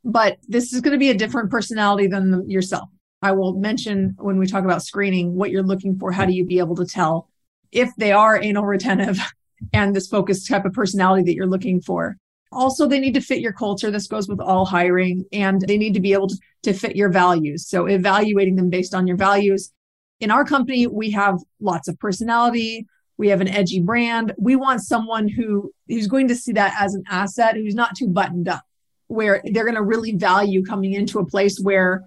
but 0.06 0.38
this 0.46 0.72
is 0.72 0.80
going 0.80 0.92
to 0.92 0.98
be 0.98 1.10
a 1.10 1.14
different 1.14 1.50
personality 1.50 2.06
than 2.06 2.48
yourself. 2.48 2.88
I 3.22 3.32
will 3.32 3.54
mention 3.54 4.14
when 4.18 4.38
we 4.38 4.46
talk 4.46 4.64
about 4.64 4.84
screening 4.84 5.34
what 5.34 5.50
you're 5.50 5.64
looking 5.64 5.98
for. 5.98 6.12
How 6.12 6.24
do 6.24 6.32
you 6.32 6.46
be 6.46 6.60
able 6.60 6.76
to 6.76 6.86
tell 6.86 7.28
if 7.72 7.90
they 7.96 8.12
are 8.12 8.40
anal 8.40 8.64
retentive 8.64 9.18
and 9.72 9.94
this 9.94 10.06
focused 10.06 10.48
type 10.48 10.64
of 10.64 10.72
personality 10.72 11.24
that 11.24 11.34
you're 11.34 11.48
looking 11.48 11.82
for? 11.82 12.16
Also, 12.52 12.86
they 12.86 13.00
need 13.00 13.14
to 13.14 13.20
fit 13.20 13.40
your 13.40 13.52
culture. 13.52 13.90
This 13.90 14.06
goes 14.06 14.28
with 14.28 14.40
all 14.40 14.64
hiring, 14.64 15.24
and 15.32 15.60
they 15.62 15.76
need 15.76 15.94
to 15.94 16.00
be 16.00 16.12
able 16.12 16.28
to, 16.28 16.38
to 16.62 16.72
fit 16.72 16.94
your 16.94 17.08
values. 17.08 17.66
So, 17.66 17.86
evaluating 17.86 18.54
them 18.54 18.70
based 18.70 18.94
on 18.94 19.08
your 19.08 19.16
values. 19.16 19.72
In 20.20 20.30
our 20.30 20.44
company, 20.44 20.86
we 20.86 21.10
have 21.10 21.40
lots 21.60 21.88
of 21.88 21.98
personality. 21.98 22.86
We 23.18 23.28
have 23.28 23.40
an 23.40 23.48
edgy 23.48 23.80
brand. 23.80 24.32
We 24.38 24.54
want 24.54 24.82
someone 24.82 25.26
who 25.26 25.72
who's 25.88 26.06
going 26.06 26.28
to 26.28 26.36
see 26.36 26.52
that 26.52 26.74
as 26.78 26.94
an 26.94 27.02
asset, 27.10 27.56
who's 27.56 27.74
not 27.74 27.96
too 27.96 28.08
buttoned 28.08 28.48
up 28.48 28.62
where 29.08 29.40
they're 29.44 29.64
going 29.64 29.76
to 29.76 29.82
really 29.82 30.12
value 30.12 30.64
coming 30.64 30.92
into 30.92 31.18
a 31.18 31.26
place 31.26 31.58
where 31.60 32.04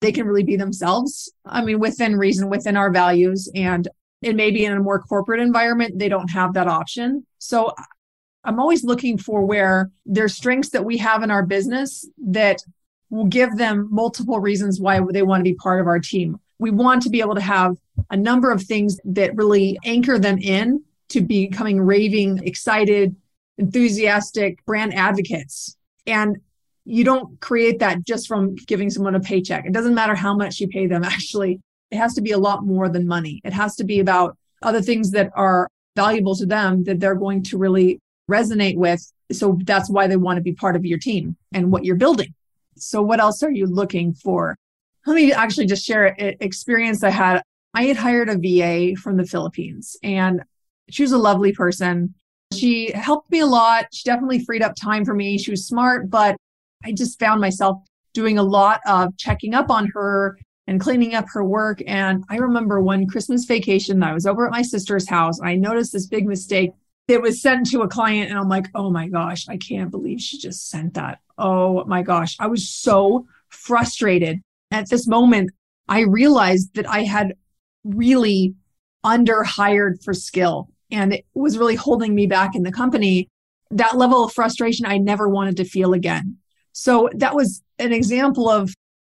they 0.00 0.12
can 0.12 0.26
really 0.26 0.42
be 0.42 0.56
themselves. 0.56 1.32
I 1.46 1.64
mean, 1.64 1.78
within 1.78 2.16
reason, 2.16 2.50
within 2.50 2.76
our 2.76 2.90
values. 2.90 3.48
And 3.54 3.88
it 4.20 4.36
may 4.36 4.50
be 4.50 4.64
in 4.64 4.72
a 4.72 4.80
more 4.80 5.00
corporate 5.00 5.40
environment, 5.40 5.98
they 5.98 6.08
don't 6.08 6.30
have 6.30 6.54
that 6.54 6.66
option. 6.66 7.26
So 7.38 7.74
I'm 8.44 8.60
always 8.60 8.84
looking 8.84 9.16
for 9.16 9.44
where 9.44 9.90
there's 10.04 10.34
strengths 10.34 10.70
that 10.70 10.84
we 10.84 10.98
have 10.98 11.22
in 11.22 11.30
our 11.30 11.44
business 11.44 12.06
that 12.26 12.58
will 13.10 13.26
give 13.26 13.56
them 13.56 13.88
multiple 13.90 14.40
reasons 14.40 14.80
why 14.80 15.00
they 15.10 15.22
want 15.22 15.40
to 15.40 15.50
be 15.50 15.54
part 15.54 15.80
of 15.80 15.86
our 15.86 15.98
team. 16.00 16.38
We 16.58 16.70
want 16.70 17.02
to 17.02 17.10
be 17.10 17.20
able 17.20 17.34
to 17.34 17.40
have 17.40 17.76
a 18.10 18.16
number 18.16 18.50
of 18.50 18.62
things 18.62 18.98
that 19.04 19.36
really 19.36 19.78
anchor 19.84 20.18
them 20.18 20.38
in 20.38 20.84
to 21.10 21.20
becoming 21.20 21.80
raving, 21.80 22.46
excited, 22.46 23.14
enthusiastic 23.58 24.64
brand 24.66 24.94
advocates 24.94 25.76
and 26.06 26.38
you 26.84 27.04
don't 27.04 27.40
create 27.40 27.78
that 27.78 28.04
just 28.04 28.28
from 28.28 28.54
giving 28.54 28.90
someone 28.90 29.14
a 29.14 29.20
paycheck. 29.20 29.64
It 29.64 29.72
doesn't 29.72 29.94
matter 29.94 30.14
how 30.14 30.36
much 30.36 30.60
you 30.60 30.68
pay 30.68 30.86
them, 30.86 31.04
actually. 31.04 31.60
It 31.90 31.96
has 31.96 32.14
to 32.14 32.20
be 32.20 32.32
a 32.32 32.38
lot 32.38 32.64
more 32.64 32.88
than 32.88 33.06
money. 33.06 33.40
It 33.44 33.52
has 33.52 33.76
to 33.76 33.84
be 33.84 34.00
about 34.00 34.36
other 34.62 34.82
things 34.82 35.10
that 35.12 35.30
are 35.34 35.68
valuable 35.96 36.34
to 36.36 36.46
them 36.46 36.84
that 36.84 37.00
they're 37.00 37.14
going 37.14 37.42
to 37.44 37.58
really 37.58 38.00
resonate 38.30 38.76
with. 38.76 39.00
So 39.32 39.58
that's 39.64 39.90
why 39.90 40.06
they 40.06 40.16
want 40.16 40.36
to 40.36 40.42
be 40.42 40.52
part 40.52 40.76
of 40.76 40.84
your 40.84 40.98
team 40.98 41.36
and 41.52 41.70
what 41.70 41.84
you're 41.84 41.96
building. 41.96 42.34
So, 42.76 43.02
what 43.02 43.20
else 43.20 43.42
are 43.42 43.50
you 43.50 43.66
looking 43.66 44.14
for? 44.14 44.56
Let 45.06 45.14
me 45.14 45.32
actually 45.32 45.66
just 45.66 45.84
share 45.84 46.06
an 46.20 46.34
experience 46.40 47.02
I 47.02 47.10
had. 47.10 47.42
I 47.72 47.84
had 47.84 47.96
hired 47.96 48.28
a 48.28 48.38
VA 48.38 48.96
from 48.96 49.16
the 49.16 49.26
Philippines, 49.26 49.96
and 50.02 50.42
she 50.90 51.02
was 51.02 51.12
a 51.12 51.18
lovely 51.18 51.52
person. 51.52 52.14
She 52.54 52.92
helped 52.92 53.30
me 53.30 53.40
a 53.40 53.46
lot. 53.46 53.86
She 53.92 54.04
definitely 54.04 54.44
freed 54.44 54.62
up 54.62 54.74
time 54.74 55.04
for 55.04 55.14
me. 55.14 55.38
She 55.38 55.50
was 55.50 55.66
smart, 55.66 56.10
but 56.10 56.36
I 56.84 56.92
just 56.92 57.18
found 57.18 57.40
myself 57.40 57.82
doing 58.12 58.38
a 58.38 58.42
lot 58.42 58.80
of 58.86 59.16
checking 59.16 59.54
up 59.54 59.70
on 59.70 59.88
her 59.94 60.38
and 60.66 60.80
cleaning 60.80 61.14
up 61.14 61.26
her 61.28 61.44
work. 61.44 61.82
And 61.86 62.24
I 62.30 62.36
remember 62.36 62.80
one 62.80 63.06
Christmas 63.06 63.44
vacation, 63.44 64.02
I 64.02 64.14
was 64.14 64.26
over 64.26 64.46
at 64.46 64.52
my 64.52 64.62
sister's 64.62 65.08
house. 65.08 65.40
I 65.42 65.56
noticed 65.56 65.92
this 65.92 66.06
big 66.06 66.26
mistake 66.26 66.70
that 67.08 67.20
was 67.20 67.42
sent 67.42 67.70
to 67.70 67.82
a 67.82 67.88
client. 67.88 68.30
And 68.30 68.38
I'm 68.38 68.48
like, 68.48 68.66
oh 68.74 68.90
my 68.90 69.08
gosh, 69.08 69.48
I 69.48 69.56
can't 69.56 69.90
believe 69.90 70.20
she 70.20 70.38
just 70.38 70.70
sent 70.70 70.94
that. 70.94 71.18
Oh 71.36 71.84
my 71.84 72.02
gosh. 72.02 72.36
I 72.40 72.46
was 72.46 72.68
so 72.68 73.26
frustrated. 73.50 74.40
At 74.70 74.88
this 74.88 75.06
moment, 75.06 75.50
I 75.88 76.00
realized 76.00 76.74
that 76.74 76.88
I 76.88 77.02
had 77.02 77.34
really 77.84 78.54
underhired 79.04 80.02
for 80.02 80.14
skill 80.14 80.70
and 80.94 81.12
it 81.12 81.24
was 81.34 81.58
really 81.58 81.74
holding 81.74 82.14
me 82.14 82.26
back 82.26 82.54
in 82.54 82.62
the 82.62 82.72
company. 82.72 83.28
That 83.70 83.96
level 83.96 84.24
of 84.24 84.32
frustration 84.32 84.86
I 84.86 84.98
never 84.98 85.28
wanted 85.28 85.56
to 85.58 85.64
feel 85.64 85.92
again. 85.92 86.36
So 86.72 87.08
that 87.14 87.34
was 87.34 87.62
an 87.78 87.92
example 87.92 88.48
of 88.48 88.72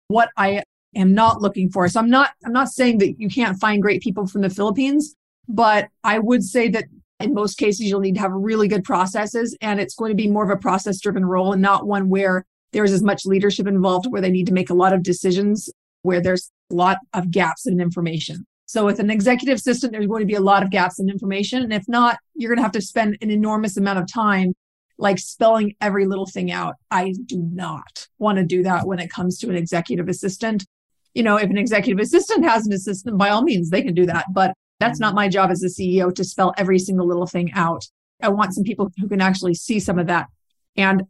what 0.09 0.31
I 0.37 0.63
am 0.95 1.15
not 1.15 1.41
looking 1.41 1.71
for. 1.71 1.89
So 1.89 2.01
I'm 2.01 2.11
not 2.11 2.31
I'm 2.45 2.53
not 2.53 2.69
saying 2.69 2.99
that 2.99 3.21
you 3.21 3.29
can't 3.29 3.59
find 3.59 3.83
great 3.83 4.03
people 4.03 4.27
from 4.27 4.43
the 4.43 4.51
Philippines, 4.51 5.15
but 5.49 5.89
I 6.05 6.19
would 6.19 6.45
say 6.45 6.69
that 6.69 6.85
in 7.21 7.35
most 7.35 7.59
cases 7.59 7.83
you'll 7.83 8.01
need 8.01 8.15
to 8.15 8.21
have 8.21 8.33
really 8.33 8.69
good 8.69 8.85
processes 8.85 9.57
and 9.61 9.81
it's 9.81 9.95
going 9.95 10.11
to 10.11 10.17
be 10.17 10.29
more 10.29 10.45
of 10.45 10.51
a 10.51 10.61
process 10.61 11.01
driven 11.01 11.25
role 11.25 11.53
and 11.53 11.63
not 11.63 11.87
one 11.87 12.09
where 12.09 12.45
there's 12.73 12.93
as 12.93 13.03
much 13.03 13.27
leadership 13.27 13.67
involved 13.67 14.07
where 14.11 14.23
they 14.23 14.31
need 14.31 14.47
to 14.47 14.53
make 14.53 14.71
a 14.71 14.75
lot 14.75 14.93
of 14.93 15.03
decisions 15.03 15.71
where 16.03 16.21
there's 16.21 16.51
a 16.71 16.75
lot 16.75 16.99
of 17.13 17.31
gaps 17.31 17.67
in 17.67 17.81
information. 17.81 18.47
So 18.71 18.87
with 18.87 19.01
an 19.01 19.11
executive 19.11 19.57
assistant, 19.57 19.93
there's 19.93 20.07
going 20.07 20.21
to 20.21 20.27
be 20.27 20.37
a 20.37 20.41
lot 20.41 20.63
of 20.63 20.71
gaps 20.71 21.01
in 21.01 21.11
information. 21.11 21.65
And 21.65 21.73
if 21.73 21.89
not, 21.89 22.21
you're 22.37 22.51
going 22.51 22.59
to 22.59 22.63
have 22.63 22.71
to 22.71 22.81
spend 22.81 23.19
an 23.21 23.29
enormous 23.29 23.77
amount 23.77 23.99
of 23.99 24.07
time 24.07 24.55
like 24.97 25.19
spelling 25.19 25.75
every 25.81 26.07
little 26.07 26.27
thing 26.27 26.53
out. 26.53 26.77
I 26.89 27.15
do 27.27 27.43
not 27.53 28.07
want 28.21 28.39
to 28.39 28.45
do 28.45 28.63
that 28.63 28.87
when 28.87 29.01
it 29.01 29.11
comes 29.11 29.39
to 29.39 29.49
an 29.49 29.57
executive 29.57 30.09
assistant. 30.09 30.65
You 31.15 31.25
know, 31.25 31.37
if 31.37 31.51
an 31.51 31.59
executive 31.59 31.99
assistant 31.99 32.45
has 32.45 32.65
an 32.65 32.73
assistant, 32.73 33.19
by 33.19 33.31
all 33.31 33.43
means, 33.43 33.71
they 33.71 33.83
can 33.83 33.93
do 33.93 34.07
that. 34.07 34.27
But 34.33 34.55
that's 34.79 35.01
not 35.01 35.17
my 35.17 35.29
job 35.29 35.51
as 35.51 35.65
a 35.65 35.67
CEO 35.67 36.15
to 36.15 36.23
spell 36.23 36.55
every 36.57 36.79
single 36.79 37.09
little 37.09 37.27
thing 37.27 37.51
out. 37.55 37.85
I 38.23 38.29
want 38.29 38.55
some 38.55 38.63
people 38.63 38.93
who 39.01 39.09
can 39.09 39.21
actually 39.21 39.55
see 39.55 39.81
some 39.81 39.99
of 39.99 40.07
that. 40.07 40.29
And 40.77 41.07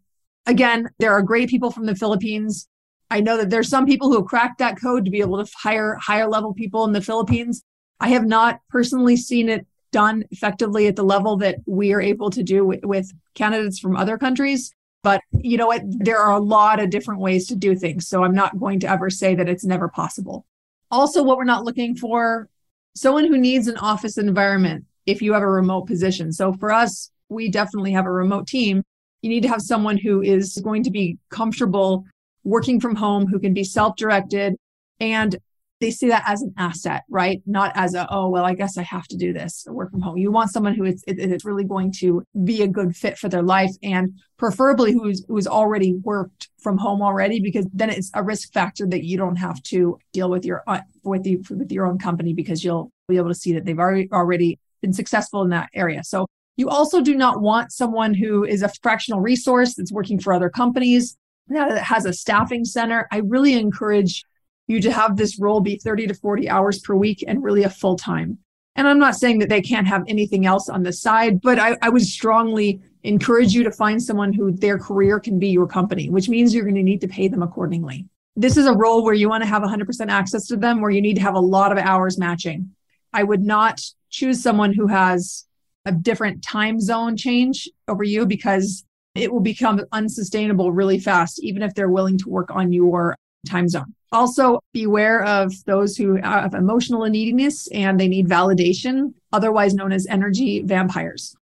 again, 0.47 0.89
there 0.99 1.13
are 1.13 1.21
great 1.21 1.51
people 1.51 1.71
from 1.71 1.85
the 1.85 1.95
Philippines. 1.95 2.70
I 3.11 3.21
know 3.21 3.37
that 3.37 3.51
there's 3.51 3.69
some 3.69 3.87
people 3.87 4.09
who 4.09 4.17
have 4.17 4.27
cracked 4.27 4.59
that 4.59 4.81
code 4.81 5.05
to 5.05 5.11
be 5.11 5.21
able 5.21 5.45
to 5.45 5.53
hire 5.57 5.97
higher 6.01 6.29
level 6.29 6.55
people 6.55 6.85
in 6.85 6.93
the 6.93 7.01
Philippines. 7.01 7.63
I 7.99 8.09
have 8.09 8.25
not 8.25 8.61
personally 8.69 9.17
seen 9.17 9.49
it 9.49 9.67
done 9.93 10.25
effectively 10.31 10.87
at 10.87 10.97
the 10.97 11.03
level 11.03 11.37
that 11.39 11.57
we 11.67 11.93
are 11.93 12.01
able 12.01 12.31
to 12.31 12.43
do 12.43 12.65
with, 12.65 12.85
with 12.85 13.13
candidates 13.35 13.79
from 13.79 13.97
other 13.97 14.17
countries. 14.17 14.73
But 15.03 15.23
you 15.33 15.57
know 15.57 15.67
what? 15.67 15.83
There 15.85 16.19
are 16.19 16.33
a 16.33 16.41
lot 16.41 16.81
of 16.81 16.91
different 16.91 17.21
ways 17.21 17.47
to 17.49 17.57
do 17.57 17.75
things. 17.75 18.07
So 18.07 18.23
I'm 18.23 18.35
not 18.35 18.59
going 18.59 18.81
to 18.81 18.89
ever 18.89 19.11
say 19.11 19.35
that 19.35 19.49
it's 19.49 19.65
never 19.65 19.89
possible. 19.89 20.47
Also, 20.91 21.23
what 21.23 21.37
we're 21.37 21.45
not 21.45 21.65
looking 21.65 21.97
for 21.97 22.49
someone 22.95 23.25
who 23.25 23.39
needs 23.39 23.67
an 23.67 23.79
office 23.79 24.19
environment 24.19 24.85
if 25.07 25.23
you 25.23 25.33
have 25.33 25.43
a 25.43 25.49
remote 25.49 25.87
position. 25.87 26.33
So 26.33 26.53
for 26.53 26.71
us, 26.71 27.11
we 27.29 27.49
definitely 27.49 27.93
have 27.93 28.07
a 28.07 28.13
remote 28.13 28.47
team. 28.47 28.83
You 29.23 29.31
need 29.31 29.43
to 29.43 29.49
have 29.49 29.63
someone 29.63 29.97
who 29.97 30.23
is 30.23 30.59
going 30.63 30.83
to 30.85 30.91
be 30.91 31.19
comfortable 31.31 32.05
working 32.45 32.81
from 32.81 32.97
home 32.97 33.27
who 33.27 33.39
can 33.39 33.55
be 33.55 33.65
self 33.65 33.97
directed 33.97 34.57
and 34.99 35.37
they 35.81 35.91
see 35.91 36.09
that 36.09 36.25
as 36.27 36.43
an 36.43 36.53
asset, 36.59 37.05
right? 37.09 37.41
Not 37.47 37.73
as 37.75 37.95
a, 37.95 38.07
oh, 38.11 38.29
well, 38.29 38.45
I 38.45 38.55
guess 38.55 38.77
I 38.77 38.83
have 38.83 39.07
to 39.09 39.17
do 39.17 39.33
this 39.33 39.65
work 39.67 39.91
from 39.91 40.03
home. 40.03 40.19
You 40.19 40.31
want 40.31 40.51
someone 40.51 40.75
who 40.75 40.85
is, 40.85 41.03
is 41.07 41.45
really 41.45 41.65
going 41.65 41.91
to 42.01 42.23
be 42.45 42.63
a 42.63 42.69
good 42.69 42.95
fit 42.95 43.17
for 43.17 43.31
their 43.31 43.43
life 43.43 43.71
and 43.83 44.13
preferably 44.37 44.93
who's, 44.93 45.25
who's 45.27 45.47
already 45.47 45.95
worked 45.95 46.51
from 46.63 46.77
home 46.77 47.01
already, 47.01 47.41
because 47.41 47.67
then 47.73 47.89
it's 47.89 48.11
a 48.15 48.23
risk 48.23 48.53
factor 48.53 48.87
that 48.89 49.05
you 49.05 49.17
don't 49.17 49.37
have 49.37 49.63
to 49.65 49.99
deal 50.13 50.29
with 50.29 50.45
your, 50.45 50.63
uh, 50.67 50.81
with 51.03 51.27
you, 51.27 51.43
with 51.49 51.73
your 51.73 51.87
own 51.87 51.99
company 51.99 52.35
because 52.35 52.63
you'll 52.63 52.93
be 53.09 53.17
able 53.17 53.29
to 53.29 53.35
see 53.35 53.55
that 53.55 53.65
they've 53.65 53.79
already, 53.79 54.09
already 54.13 54.59
been 54.83 54.93
successful 54.93 55.41
in 55.43 55.49
that 55.49 55.71
area. 55.75 56.05
So 56.05 56.27
you 56.59 56.69
also 56.69 57.01
do 57.01 57.17
not 57.17 57.41
want 57.41 57.73
someone 57.73 58.13
who 58.13 58.45
is 58.45 58.63
a 58.63 58.71
fractional 58.83 59.21
resource 59.21 59.75
that's 59.77 59.93
working 59.93 60.21
for 60.21 60.35
other 60.35 60.51
companies 60.51 61.17
that 61.51 61.83
has 61.83 62.07
a 62.07 62.13
staffing 62.13 62.65
center, 62.65 63.07
I 63.11 63.19
really 63.19 63.55
encourage 63.55 64.25
you 64.67 64.81
to 64.81 64.93
have 64.93 65.17
this 65.17 65.39
role 65.39 65.61
be 65.61 65.77
30 65.77 66.07
to 66.09 66.15
40 66.15 66.49
hours 66.49 66.79
per 66.79 66.95
week 66.95 67.25
and 67.27 67.43
really 67.43 67.65
a 67.65 67.71
full 67.71 67.97
time. 67.97 68.39
And 68.77 68.87
I'm 68.87 69.01
not 69.01 69.17
saying 69.17 69.41
that 69.41 69.49
they 69.49 69.61
can't 69.61 69.87
have 69.87 70.05
anything 70.07 70.47
else 70.47 70.69
on 70.69 70.85
the 70.85 70.93
side, 70.93 71.41
but 71.41 71.59
I, 71.59 71.77
I 71.83 71.89
would 71.89 72.07
strongly 72.07 72.81
encourage 73.03 73.53
you 73.53 73.65
to 73.65 73.73
find 73.73 74.03
someone 74.03 74.33
who 74.33 74.53
their 74.53 74.79
career 74.79 75.19
can 75.19 75.39
be 75.39 75.49
your 75.49 75.67
company, 75.67 76.09
which 76.09 76.29
means 76.29 76.55
you're 76.55 76.65
going 76.65 76.77
to 76.77 76.83
need 76.83 77.01
to 77.01 77.09
pay 77.09 77.29
them 77.29 77.43
accordingly. 77.43 78.07
This 78.37 78.57
is 78.57 78.67
a 78.67 78.73
role 78.73 79.03
where 79.03 79.15
you 79.15 79.29
want 79.29 79.43
to 79.43 79.49
have 79.49 79.63
100% 79.63 80.09
access 80.09 80.47
to 80.47 80.57
them, 80.57 80.81
where 80.81 80.91
you 80.91 81.03
need 81.03 81.15
to 81.15 81.23
have 81.23 81.35
a 81.35 81.41
lot 81.41 81.73
of 81.73 81.79
hours 81.79 82.17
matching. 82.17 82.71
I 83.13 83.25
would 83.25 83.43
not 83.43 83.81
choose 84.09 84.43
someone 84.43 84.73
who 84.73 84.87
has 84.87 85.47
a 85.85 85.93
different 85.93 86.43
time 86.43 86.81
zone 86.81 87.17
change 87.17 87.69
over 87.89 88.05
you 88.05 88.25
because 88.25 88.85
it 89.21 89.33
will 89.33 89.41
become 89.41 89.81
unsustainable 89.93 90.73
really 90.73 90.99
fast, 90.99 91.43
even 91.43 91.63
if 91.63 91.75
they're 91.75 91.91
willing 91.91 92.19
to 92.19 92.29
work 92.29 92.51
on 92.51 92.73
your 92.73 93.17
time 93.47 93.69
zone. 93.69 93.95
Also, 94.13 94.59
beware 94.73 95.23
of 95.25 95.53
those 95.67 95.97
who 95.97 96.17
have 96.17 96.55
emotional 96.55 97.05
neediness 97.07 97.69
and 97.69 97.99
they 97.99 98.09
need 98.09 98.29
validation, 98.29 99.15
otherwise 99.33 99.75
known 99.75 99.93
as 99.93 100.07
energy 100.09 100.63
vampires. 100.63 101.35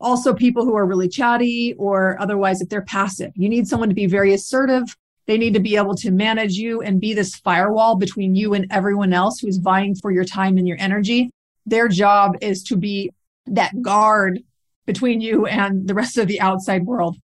Also, 0.00 0.34
people 0.34 0.64
who 0.64 0.76
are 0.76 0.86
really 0.86 1.08
chatty 1.08 1.74
or 1.78 2.20
otherwise, 2.20 2.60
if 2.60 2.68
they're 2.68 2.82
passive, 2.82 3.30
you 3.34 3.48
need 3.48 3.66
someone 3.66 3.88
to 3.88 3.94
be 3.94 4.06
very 4.06 4.34
assertive. 4.34 4.96
They 5.26 5.38
need 5.38 5.54
to 5.54 5.60
be 5.60 5.76
able 5.76 5.94
to 5.96 6.10
manage 6.10 6.54
you 6.54 6.82
and 6.82 7.00
be 7.00 7.14
this 7.14 7.36
firewall 7.36 7.96
between 7.96 8.34
you 8.34 8.54
and 8.54 8.66
everyone 8.70 9.12
else 9.12 9.38
who's 9.38 9.56
vying 9.56 9.94
for 9.94 10.10
your 10.10 10.24
time 10.24 10.58
and 10.58 10.68
your 10.68 10.76
energy. 10.80 11.30
Their 11.64 11.88
job 11.88 12.36
is 12.40 12.62
to 12.64 12.76
be 12.76 13.10
that 13.46 13.80
guard 13.82 14.40
between 14.84 15.20
you 15.20 15.46
and 15.46 15.86
the 15.86 15.94
rest 15.94 16.16
of 16.18 16.28
the 16.28 16.40
outside 16.40 16.84
world. 16.84 17.16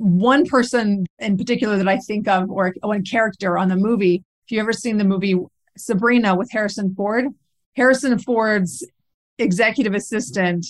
One 0.00 0.46
person 0.46 1.04
in 1.18 1.36
particular 1.36 1.76
that 1.76 1.86
I 1.86 1.98
think 1.98 2.26
of, 2.26 2.50
or 2.50 2.74
one 2.82 3.04
character 3.04 3.58
on 3.58 3.68
the 3.68 3.76
movie, 3.76 4.24
if 4.46 4.50
you've 4.50 4.60
ever 4.60 4.72
seen 4.72 4.96
the 4.96 5.04
movie 5.04 5.36
Sabrina 5.76 6.34
with 6.34 6.50
Harrison 6.50 6.94
Ford, 6.94 7.26
Harrison 7.76 8.18
Ford's 8.18 8.82
executive 9.38 9.94
assistant 9.94 10.66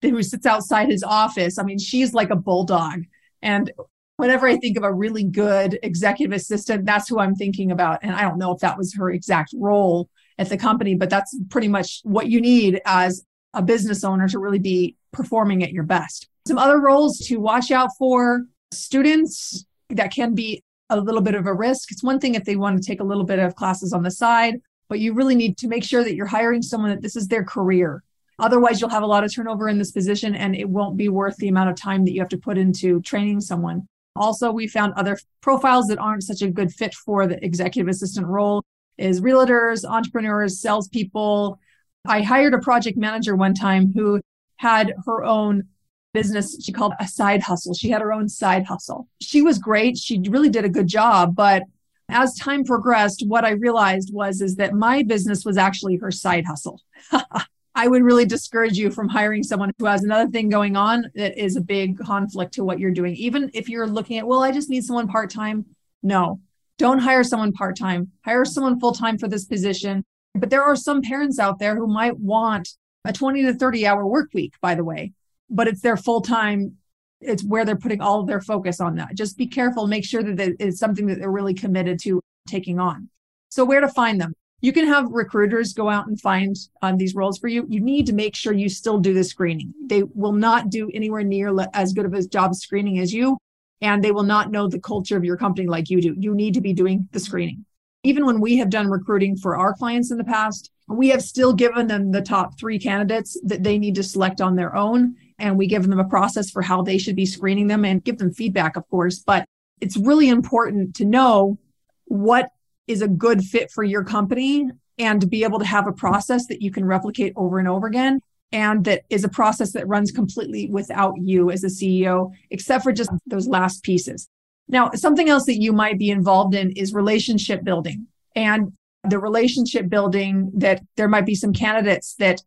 who 0.00 0.20
sits 0.24 0.46
outside 0.46 0.88
his 0.88 1.04
office, 1.04 1.58
I 1.58 1.62
mean, 1.62 1.78
she's 1.78 2.12
like 2.12 2.30
a 2.30 2.36
bulldog. 2.36 3.04
And 3.40 3.70
whenever 4.16 4.48
I 4.48 4.56
think 4.56 4.76
of 4.76 4.82
a 4.82 4.92
really 4.92 5.22
good 5.22 5.78
executive 5.84 6.32
assistant, 6.32 6.84
that's 6.84 7.08
who 7.08 7.20
I'm 7.20 7.36
thinking 7.36 7.70
about. 7.70 8.00
And 8.02 8.12
I 8.16 8.22
don't 8.22 8.38
know 8.38 8.50
if 8.50 8.60
that 8.62 8.76
was 8.76 8.94
her 8.94 9.12
exact 9.12 9.54
role 9.56 10.08
at 10.38 10.48
the 10.48 10.56
company, 10.56 10.96
but 10.96 11.08
that's 11.08 11.38
pretty 11.50 11.68
much 11.68 12.00
what 12.02 12.26
you 12.26 12.40
need 12.40 12.80
as 12.84 13.24
a 13.54 13.62
business 13.62 14.02
owner 14.02 14.28
to 14.28 14.40
really 14.40 14.58
be 14.58 14.96
performing 15.12 15.62
at 15.62 15.70
your 15.70 15.84
best. 15.84 16.28
Some 16.48 16.58
other 16.58 16.80
roles 16.80 17.18
to 17.28 17.36
watch 17.36 17.70
out 17.70 17.90
for 17.96 18.42
students 18.72 19.64
that 19.90 20.12
can 20.12 20.34
be 20.34 20.62
a 20.90 21.00
little 21.00 21.20
bit 21.20 21.34
of 21.34 21.46
a 21.46 21.54
risk. 21.54 21.90
It's 21.90 22.02
one 22.02 22.18
thing 22.18 22.34
if 22.34 22.44
they 22.44 22.56
want 22.56 22.80
to 22.80 22.86
take 22.86 23.00
a 23.00 23.04
little 23.04 23.24
bit 23.24 23.38
of 23.38 23.54
classes 23.54 23.92
on 23.92 24.02
the 24.02 24.10
side, 24.10 24.60
but 24.88 25.00
you 25.00 25.14
really 25.14 25.34
need 25.34 25.56
to 25.58 25.68
make 25.68 25.84
sure 25.84 26.04
that 26.04 26.14
you're 26.14 26.26
hiring 26.26 26.62
someone 26.62 26.90
that 26.90 27.02
this 27.02 27.16
is 27.16 27.28
their 27.28 27.44
career. 27.44 28.02
Otherwise, 28.38 28.80
you'll 28.80 28.90
have 28.90 29.02
a 29.02 29.06
lot 29.06 29.24
of 29.24 29.32
turnover 29.32 29.68
in 29.68 29.78
this 29.78 29.92
position 29.92 30.34
and 30.34 30.56
it 30.56 30.68
won't 30.68 30.96
be 30.96 31.08
worth 31.08 31.36
the 31.36 31.48
amount 31.48 31.70
of 31.70 31.76
time 31.76 32.04
that 32.04 32.12
you 32.12 32.20
have 32.20 32.28
to 32.28 32.38
put 32.38 32.58
into 32.58 33.00
training 33.02 33.40
someone. 33.40 33.86
Also, 34.16 34.50
we 34.50 34.66
found 34.66 34.92
other 34.94 35.18
profiles 35.40 35.86
that 35.86 35.98
aren't 35.98 36.22
such 36.22 36.42
a 36.42 36.50
good 36.50 36.72
fit 36.72 36.94
for 36.94 37.26
the 37.26 37.42
executive 37.44 37.88
assistant 37.88 38.26
role 38.26 38.62
is 38.98 39.20
realtors, 39.22 39.88
entrepreneurs, 39.88 40.60
salespeople, 40.60 41.58
I 42.06 42.22
hired 42.22 42.54
a 42.54 42.58
project 42.58 42.98
manager 42.98 43.36
one 43.36 43.54
time 43.54 43.92
who 43.92 44.20
had 44.56 44.94
her 45.06 45.24
own 45.24 45.68
business 46.12 46.62
she 46.62 46.72
called 46.72 46.92
a 47.00 47.06
side 47.08 47.42
hustle. 47.42 47.74
She 47.74 47.90
had 47.90 48.02
her 48.02 48.12
own 48.12 48.28
side 48.28 48.64
hustle. 48.64 49.08
She 49.20 49.42
was 49.42 49.58
great. 49.58 49.96
She 49.96 50.20
really 50.28 50.48
did 50.48 50.64
a 50.64 50.70
good 50.70 50.86
job, 50.86 51.34
but 51.34 51.62
as 52.08 52.34
time 52.36 52.64
progressed, 52.64 53.24
what 53.26 53.44
I 53.44 53.50
realized 53.50 54.12
was 54.12 54.40
is 54.40 54.56
that 54.56 54.74
my 54.74 55.02
business 55.02 55.44
was 55.44 55.56
actually 55.56 55.96
her 55.96 56.10
side 56.10 56.44
hustle. 56.44 56.80
I 57.74 57.88
would 57.88 58.02
really 58.02 58.26
discourage 58.26 58.76
you 58.76 58.90
from 58.90 59.08
hiring 59.08 59.42
someone 59.42 59.72
who 59.78 59.86
has 59.86 60.04
another 60.04 60.30
thing 60.30 60.50
going 60.50 60.76
on 60.76 61.10
that 61.14 61.42
is 61.42 61.56
a 61.56 61.62
big 61.62 61.98
conflict 61.98 62.52
to 62.54 62.64
what 62.64 62.78
you're 62.78 62.90
doing. 62.90 63.16
Even 63.16 63.50
if 63.54 63.70
you're 63.70 63.86
looking 63.86 64.18
at, 64.18 64.26
well, 64.26 64.42
I 64.42 64.52
just 64.52 64.68
need 64.68 64.84
someone 64.84 65.08
part 65.08 65.30
time. 65.30 65.64
No, 66.02 66.40
don't 66.76 66.98
hire 66.98 67.24
someone 67.24 67.52
part 67.52 67.78
time. 67.78 68.12
Hire 68.26 68.44
someone 68.44 68.78
full 68.78 68.92
time 68.92 69.16
for 69.16 69.26
this 69.26 69.46
position 69.46 70.04
but 70.34 70.50
there 70.50 70.62
are 70.62 70.76
some 70.76 71.02
parents 71.02 71.38
out 71.38 71.58
there 71.58 71.76
who 71.76 71.86
might 71.86 72.18
want 72.18 72.70
a 73.04 73.12
20 73.12 73.42
to 73.42 73.54
30 73.54 73.86
hour 73.86 74.06
work 74.06 74.30
week, 74.32 74.54
by 74.60 74.74
the 74.74 74.84
way, 74.84 75.12
but 75.52 75.68
it's 75.68 75.80
their 75.80 75.96
full 75.96 76.20
time. 76.20 76.76
It's 77.20 77.44
where 77.44 77.64
they're 77.64 77.76
putting 77.76 78.00
all 78.00 78.20
of 78.20 78.26
their 78.26 78.40
focus 78.40 78.80
on 78.80 78.96
that. 78.96 79.14
Just 79.14 79.38
be 79.38 79.46
careful, 79.46 79.86
make 79.86 80.04
sure 80.04 80.22
that 80.22 80.56
it's 80.58 80.78
something 80.78 81.06
that 81.06 81.20
they're 81.20 81.30
really 81.30 81.54
committed 81.54 82.00
to 82.00 82.20
taking 82.48 82.80
on. 82.80 83.08
So, 83.50 83.64
where 83.64 83.80
to 83.80 83.88
find 83.88 84.20
them? 84.20 84.34
You 84.60 84.72
can 84.72 84.86
have 84.86 85.10
recruiters 85.10 85.72
go 85.72 85.88
out 85.88 86.06
and 86.06 86.20
find 86.20 86.56
um, 86.82 86.96
these 86.96 87.14
roles 87.14 87.38
for 87.38 87.48
you. 87.48 87.66
You 87.68 87.80
need 87.80 88.06
to 88.06 88.12
make 88.12 88.34
sure 88.34 88.52
you 88.52 88.68
still 88.68 88.98
do 88.98 89.12
the 89.12 89.24
screening. 89.24 89.74
They 89.86 90.02
will 90.02 90.32
not 90.32 90.70
do 90.70 90.90
anywhere 90.94 91.24
near 91.24 91.54
as 91.74 91.92
good 91.92 92.06
of 92.06 92.14
a 92.14 92.22
job 92.22 92.54
screening 92.54 92.98
as 92.98 93.12
you, 93.12 93.38
and 93.80 94.02
they 94.02 94.12
will 94.12 94.22
not 94.22 94.50
know 94.50 94.68
the 94.68 94.80
culture 94.80 95.16
of 95.16 95.24
your 95.24 95.36
company 95.36 95.66
like 95.66 95.90
you 95.90 96.00
do. 96.00 96.14
You 96.16 96.34
need 96.34 96.54
to 96.54 96.60
be 96.60 96.72
doing 96.72 97.08
the 97.12 97.20
screening 97.20 97.64
even 98.04 98.26
when 98.26 98.40
we 98.40 98.56
have 98.58 98.70
done 98.70 98.88
recruiting 98.88 99.36
for 99.36 99.56
our 99.56 99.74
clients 99.74 100.10
in 100.10 100.18
the 100.18 100.24
past, 100.24 100.70
we 100.88 101.08
have 101.08 101.22
still 101.22 101.52
given 101.52 101.86
them 101.86 102.10
the 102.10 102.22
top 102.22 102.58
three 102.58 102.78
candidates 102.78 103.38
that 103.44 103.62
they 103.62 103.78
need 103.78 103.94
to 103.94 104.02
select 104.02 104.40
on 104.40 104.56
their 104.56 104.74
own. 104.74 105.14
And 105.42 105.58
we 105.58 105.66
give 105.66 105.86
them 105.86 105.98
a 105.98 106.08
process 106.08 106.50
for 106.50 106.62
how 106.62 106.80
they 106.80 106.96
should 106.96 107.16
be 107.16 107.26
screening 107.26 107.66
them 107.66 107.84
and 107.84 108.02
give 108.02 108.16
them 108.16 108.32
feedback, 108.32 108.76
of 108.76 108.88
course. 108.88 109.18
But 109.18 109.44
it's 109.80 109.96
really 109.96 110.28
important 110.28 110.94
to 110.96 111.04
know 111.04 111.58
what 112.04 112.48
is 112.86 113.02
a 113.02 113.08
good 113.08 113.42
fit 113.42 113.70
for 113.70 113.82
your 113.82 114.04
company 114.04 114.70
and 114.98 115.20
to 115.20 115.26
be 115.26 115.42
able 115.42 115.58
to 115.58 115.64
have 115.64 115.88
a 115.88 115.92
process 115.92 116.46
that 116.46 116.62
you 116.62 116.70
can 116.70 116.84
replicate 116.84 117.32
over 117.36 117.58
and 117.58 117.66
over 117.66 117.86
again. 117.88 118.20
And 118.52 118.84
that 118.84 119.02
is 119.10 119.24
a 119.24 119.28
process 119.28 119.72
that 119.72 119.88
runs 119.88 120.12
completely 120.12 120.68
without 120.68 121.14
you 121.18 121.50
as 121.50 121.64
a 121.64 121.68
CEO, 121.68 122.30
except 122.50 122.84
for 122.84 122.92
just 122.92 123.10
those 123.26 123.48
last 123.48 123.82
pieces. 123.82 124.28
Now, 124.68 124.90
something 124.94 125.28
else 125.28 125.46
that 125.46 125.60
you 125.60 125.72
might 125.72 125.98
be 125.98 126.10
involved 126.10 126.54
in 126.54 126.70
is 126.72 126.94
relationship 126.94 127.64
building. 127.64 128.06
And 128.36 128.72
the 129.08 129.18
relationship 129.18 129.88
building 129.88 130.52
that 130.54 130.82
there 130.96 131.08
might 131.08 131.26
be 131.26 131.34
some 131.34 131.52
candidates 131.52 132.14
that, 132.20 132.42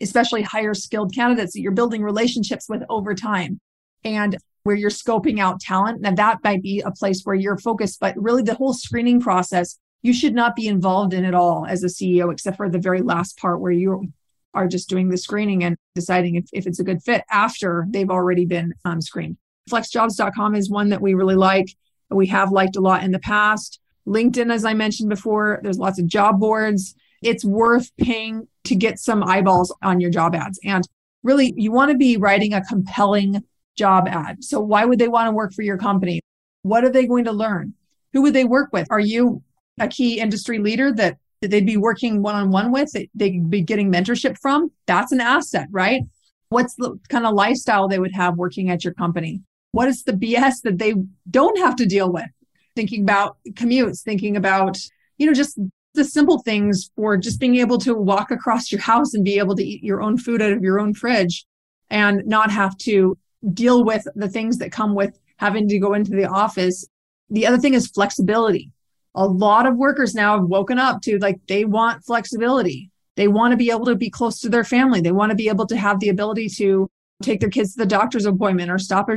especially 0.00 0.42
higher 0.42 0.74
skilled 0.74 1.14
candidates, 1.14 1.52
that 1.52 1.60
you're 1.60 1.72
building 1.72 2.02
relationships 2.02 2.68
with 2.68 2.82
over 2.88 3.14
time 3.14 3.60
and 4.04 4.36
where 4.64 4.76
you're 4.76 4.90
scoping 4.90 5.40
out 5.40 5.60
talent. 5.60 6.00
Now, 6.00 6.14
that 6.14 6.38
might 6.44 6.62
be 6.62 6.80
a 6.80 6.90
place 6.90 7.22
where 7.24 7.34
you're 7.34 7.58
focused, 7.58 8.00
but 8.00 8.20
really 8.20 8.42
the 8.42 8.54
whole 8.54 8.74
screening 8.74 9.20
process, 9.20 9.78
you 10.02 10.12
should 10.12 10.34
not 10.34 10.54
be 10.54 10.66
involved 10.66 11.14
in 11.14 11.24
at 11.24 11.34
all 11.34 11.66
as 11.66 11.82
a 11.82 11.86
CEO, 11.86 12.32
except 12.32 12.56
for 12.56 12.68
the 12.68 12.78
very 12.78 13.02
last 13.02 13.38
part 13.38 13.60
where 13.60 13.72
you 13.72 14.12
are 14.54 14.68
just 14.68 14.88
doing 14.88 15.08
the 15.08 15.16
screening 15.16 15.64
and 15.64 15.76
deciding 15.94 16.34
if, 16.34 16.44
if 16.52 16.66
it's 16.66 16.80
a 16.80 16.84
good 16.84 17.02
fit 17.02 17.24
after 17.30 17.86
they've 17.90 18.10
already 18.10 18.44
been 18.44 18.74
um, 18.84 19.00
screened. 19.00 19.36
Flexjobs.com 19.70 20.54
is 20.54 20.70
one 20.70 20.88
that 20.90 21.00
we 21.00 21.14
really 21.14 21.36
like. 21.36 21.68
We 22.10 22.26
have 22.28 22.52
liked 22.52 22.76
a 22.76 22.80
lot 22.80 23.04
in 23.04 23.12
the 23.12 23.18
past. 23.18 23.80
LinkedIn, 24.06 24.52
as 24.52 24.64
I 24.64 24.74
mentioned 24.74 25.10
before, 25.10 25.60
there's 25.62 25.78
lots 25.78 25.98
of 25.98 26.06
job 26.06 26.40
boards. 26.40 26.94
It's 27.22 27.44
worth 27.44 27.90
paying 27.96 28.48
to 28.64 28.74
get 28.74 28.98
some 28.98 29.24
eyeballs 29.24 29.74
on 29.82 30.00
your 30.00 30.10
job 30.10 30.34
ads. 30.34 30.58
And 30.64 30.86
really, 31.22 31.54
you 31.56 31.72
want 31.72 31.90
to 31.90 31.96
be 31.96 32.16
writing 32.16 32.54
a 32.54 32.64
compelling 32.64 33.42
job 33.76 34.06
ad. 34.08 34.44
So, 34.44 34.60
why 34.60 34.84
would 34.84 34.98
they 34.98 35.08
want 35.08 35.28
to 35.28 35.32
work 35.32 35.52
for 35.52 35.62
your 35.62 35.78
company? 35.78 36.20
What 36.62 36.84
are 36.84 36.90
they 36.90 37.06
going 37.06 37.24
to 37.24 37.32
learn? 37.32 37.74
Who 38.12 38.22
would 38.22 38.34
they 38.34 38.44
work 38.44 38.70
with? 38.72 38.86
Are 38.90 39.00
you 39.00 39.42
a 39.80 39.88
key 39.88 40.20
industry 40.20 40.58
leader 40.58 40.92
that, 40.92 41.18
that 41.40 41.50
they'd 41.50 41.66
be 41.66 41.76
working 41.76 42.22
one 42.22 42.34
on 42.34 42.50
one 42.50 42.72
with, 42.72 42.90
that 42.92 43.08
they'd 43.14 43.48
be 43.48 43.62
getting 43.62 43.92
mentorship 43.92 44.36
from? 44.38 44.70
That's 44.86 45.12
an 45.12 45.20
asset, 45.20 45.68
right? 45.70 46.02
What's 46.48 46.74
the 46.74 46.98
kind 47.08 47.26
of 47.26 47.34
lifestyle 47.34 47.88
they 47.88 47.98
would 47.98 48.14
have 48.14 48.36
working 48.36 48.70
at 48.70 48.84
your 48.84 48.94
company? 48.94 49.42
What 49.72 49.88
is 49.88 50.02
the 50.02 50.12
BS 50.12 50.62
that 50.64 50.78
they 50.78 50.94
don't 51.30 51.58
have 51.58 51.76
to 51.76 51.86
deal 51.86 52.10
with? 52.10 52.26
Thinking 52.74 53.02
about 53.02 53.36
commutes, 53.50 54.02
thinking 54.02 54.36
about, 54.36 54.78
you 55.18 55.26
know, 55.26 55.34
just 55.34 55.58
the 55.94 56.04
simple 56.04 56.38
things 56.40 56.90
for 56.96 57.16
just 57.16 57.40
being 57.40 57.56
able 57.56 57.78
to 57.78 57.94
walk 57.94 58.30
across 58.30 58.70
your 58.70 58.80
house 58.80 59.14
and 59.14 59.24
be 59.24 59.38
able 59.38 59.56
to 59.56 59.64
eat 59.64 59.82
your 59.82 60.02
own 60.02 60.16
food 60.16 60.42
out 60.42 60.52
of 60.52 60.62
your 60.62 60.78
own 60.78 60.94
fridge 60.94 61.46
and 61.90 62.24
not 62.26 62.50
have 62.50 62.76
to 62.78 63.16
deal 63.54 63.84
with 63.84 64.06
the 64.14 64.28
things 64.28 64.58
that 64.58 64.72
come 64.72 64.94
with 64.94 65.18
having 65.36 65.68
to 65.68 65.78
go 65.78 65.94
into 65.94 66.10
the 66.10 66.26
office. 66.26 66.86
The 67.30 67.46
other 67.46 67.58
thing 67.58 67.74
is 67.74 67.88
flexibility. 67.88 68.70
A 69.14 69.26
lot 69.26 69.66
of 69.66 69.76
workers 69.76 70.14
now 70.14 70.38
have 70.38 70.48
woken 70.48 70.78
up 70.78 71.02
to 71.02 71.18
like 71.18 71.40
they 71.48 71.64
want 71.64 72.04
flexibility. 72.04 72.90
They 73.16 73.28
want 73.28 73.52
to 73.52 73.56
be 73.56 73.70
able 73.70 73.86
to 73.86 73.96
be 73.96 74.10
close 74.10 74.40
to 74.40 74.48
their 74.48 74.64
family. 74.64 75.00
They 75.00 75.12
want 75.12 75.30
to 75.30 75.36
be 75.36 75.48
able 75.48 75.66
to 75.66 75.76
have 75.76 75.98
the 75.98 76.08
ability 76.08 76.48
to 76.50 76.88
take 77.22 77.40
their 77.40 77.50
kids 77.50 77.72
to 77.72 77.78
the 77.78 77.86
doctor's 77.86 78.26
appointment 78.26 78.70
or 78.70 78.78
stop 78.78 79.08